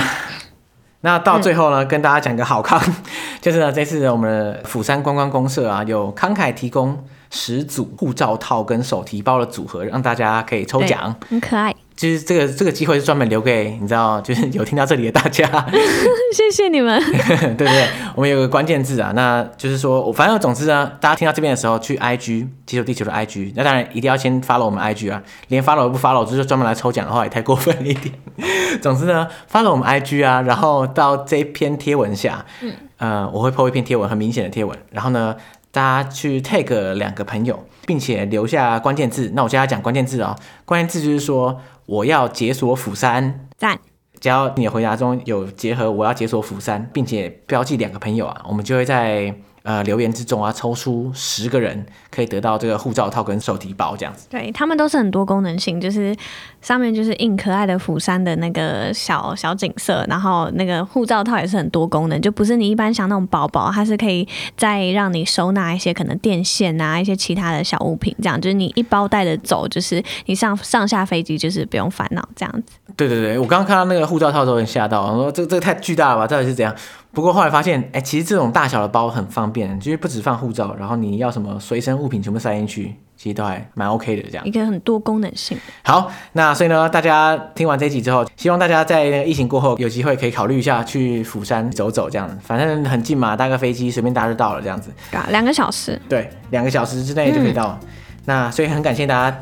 [0.99, 2.78] 那到最后呢，嗯、跟大家讲个好康，
[3.39, 7.01] 就是呢，这次我们的釜山观光公社啊，有慷慨提供。
[7.30, 11.76] 十组护照套跟手提包的组合，让大家可以抽奖，很可爱。
[11.96, 15.46] 就是这个这个机会是专门留给你知道，就是有听到这里的大家，
[16.34, 16.98] 谢谢你们。
[17.12, 17.88] 对不对？
[18.16, 28.16] 我们有个关键字啊，那就是说我反正总之呢，大家听到这边的时候，去 IG 接受地球的 IG，那当然一定要先 follow 我们 IG 啊，连 follow 都不 follow，就是专门来抽奖的话也太过分了一点。
[28.82, 35.36] 总之呢，follow 我们 IG 啊，然后到这一篇贴文下，嗯，呃，我会 po 一篇贴文，很明显的贴文，然后呢。
[35.72, 39.32] 大家去 tag 两个朋友，并且留下关键字。
[39.34, 43.48] 那我现在讲关键字哦，关键字就是说我要解锁釜山。
[43.58, 43.80] 赞。
[44.20, 49.34] 只要你的回答中有结合我要解锁釜山，并且标记两个朋友啊，我们就会在。
[49.64, 54.26] 呃，留言之中啊，抽出十个人可以得到这个护照套跟手提包这样子。
[54.30, 56.16] 对，他们都是很多功能性，就是
[56.62, 72.74] 上面就是印可爱的釜山的那个小小景色，然后那个护照套也是很多功能，就不是你一般想那种包包，它是可以再让你收纳一些可能电线啊，一些其他的小物品，这样就是你一包带着走，就是你上上下飞机就是不用烦恼这样子。
[72.95, 76.76] 对对对，我刚刚看到那个护照套的时候很吓到，我说这这个太巨大了吧，到底是怎样？
[77.12, 84.24] 不过后来发现，哎、其实这种大小的包很方便，就是不止放护照，然后你要什么随身物品全部塞进去，其实都还蛮 OK 的。
[84.32, 85.58] 这样一个很多功能性。
[85.84, 94.90] 好，那所以呢，大家听完这一集之后，希望大家在那个疫情过后有机会可以考虑一下去釜山走走，这样反正很近嘛，搭个飞机随便搭就到了，这样子。
[95.12, 96.00] 啊，两个小时。
[96.08, 97.78] 对，两个小时之内就可以到。
[97.82, 97.88] 嗯、
[98.24, 99.38] 那所以很感谢大家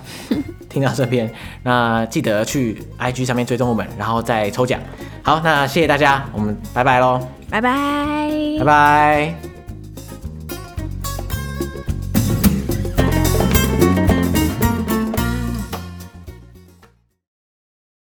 [0.67, 4.79] 听到这边，那记得去 IG 上面追踪我们，然后再抽奖。
[5.21, 7.19] 好，那谢谢大家，我们拜拜喽。
[7.49, 9.56] 拜拜，拜拜。